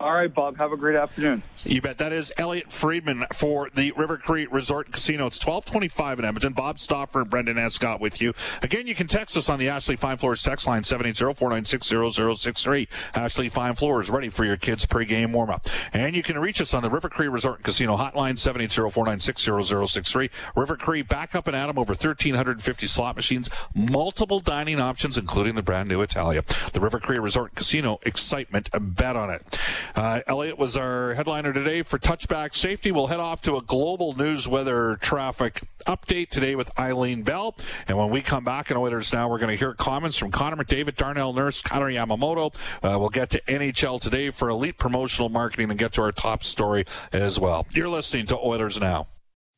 All 0.00 0.12
right, 0.12 0.32
Bob. 0.32 0.56
Have 0.58 0.72
a 0.72 0.76
great 0.76 0.96
afternoon. 0.96 1.42
You 1.64 1.80
bet. 1.80 1.96
That 1.98 2.12
is 2.12 2.32
Elliotte 2.36 2.70
Friedman 2.70 3.24
for 3.32 3.70
the 3.74 3.92
River 3.96 4.18
Cree 4.18 4.46
Resort 4.46 4.92
Casino. 4.92 5.26
It's 5.26 5.38
1225 5.38 6.18
in 6.18 6.24
Edmonton. 6.24 6.52
Bob 6.52 6.78
Stauffer 6.78 7.22
and 7.22 7.30
Brendan 7.30 7.56
Escott 7.56 8.00
with 8.00 8.20
you. 8.20 8.34
Again, 8.62 8.86
you 8.86 8.94
can 8.94 9.06
text 9.06 9.34
us 9.36 9.48
on 9.48 9.58
the 9.58 9.70
Ashley 9.70 9.96
Fine 9.96 10.18
Floors 10.18 10.42
text 10.42 10.66
line 10.66 10.82
780-496-0063. 10.82 12.88
Ashley 13.14 13.48
Fine 13.48 13.76
Floors 13.76 14.10
ready 14.10 14.28
for 14.28 14.44
your 14.44 14.58
kids' 14.58 14.84
pregame 14.84 15.32
warm-up. 15.32 15.66
And 15.92 16.14
you 16.14 16.22
can 16.22 16.38
reach 16.38 16.60
us 16.60 16.74
on 16.74 16.82
the 16.82 16.90
River 16.90 17.08
Cree 17.08 17.28
Resort 17.28 17.62
Casino 17.62 17.96
hotline 17.96 18.36
780-496-0063. 18.36 20.30
River 20.54 20.76
Cree 20.76 21.00
back 21.02 21.34
up 21.34 21.46
and 21.46 21.56
Adam 21.56 21.78
over 21.78 21.94
1,350 21.94 22.86
slot 22.86 23.16
machines, 23.16 23.48
multiple 23.74 24.40
dining 24.40 24.78
options, 24.78 25.16
including 25.16 25.54
the 25.54 25.62
brand 25.62 25.88
new 25.88 26.02
Italia. 26.02 26.42
The 26.74 26.80
River 26.80 27.00
Cree 27.00 27.18
Resort 27.18 27.54
Casino, 27.54 27.98
excitement, 28.02 28.68
bet 28.78 29.16
on 29.16 29.30
it. 29.30 29.58
Uh, 29.94 30.20
Elliotte 30.26 30.58
was 30.58 30.76
our 30.76 31.14
headliner 31.14 31.52
today 31.52 31.82
for 31.82 31.98
touchback 31.98 32.54
safety. 32.54 32.90
We'll 32.92 33.06
head 33.06 33.20
off 33.20 33.42
to 33.42 33.56
a 33.56 33.62
global 33.62 34.14
news 34.14 34.48
weather 34.48 34.96
traffic 34.96 35.62
update 35.86 36.28
today 36.30 36.56
with 36.56 36.70
Eileen 36.78 37.22
Bell. 37.22 37.56
And 37.88 37.96
when 37.96 38.10
we 38.10 38.20
come 38.20 38.44
back 38.44 38.70
in 38.70 38.76
Oilers 38.76 39.12
Now, 39.12 39.28
we're 39.28 39.38
going 39.38 39.50
to 39.50 39.56
hear 39.56 39.74
comments 39.74 40.16
from 40.16 40.30
Connor 40.30 40.62
McDavid, 40.62 40.96
Darnell 40.96 41.32
Nurse, 41.32 41.62
Connor 41.62 41.90
Yamamoto. 41.90 42.54
Uh, 42.82 42.98
we'll 42.98 43.08
get 43.08 43.30
to 43.30 43.40
NHL 43.42 44.00
today 44.00 44.30
for 44.30 44.48
elite 44.48 44.78
promotional 44.78 45.28
marketing 45.28 45.70
and 45.70 45.78
get 45.78 45.92
to 45.92 46.02
our 46.02 46.12
top 46.12 46.42
story 46.42 46.84
as 47.12 47.38
well. 47.38 47.66
You're 47.72 47.88
listening 47.88 48.26
to 48.26 48.38
Oilers 48.38 48.80
Now. 48.80 49.08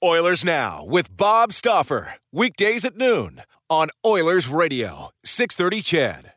Oilers 0.03 0.45
Now 0.45 0.85
with 0.85 1.17
Bob 1.17 1.53
Stauffer. 1.53 2.15
Weekdays 2.33 2.85
at 2.85 2.97
noon 2.97 3.43
on 3.69 3.89
Oilers 4.07 4.49
Radio, 4.49 5.11
630 5.25 5.83
CHED. 5.83 6.33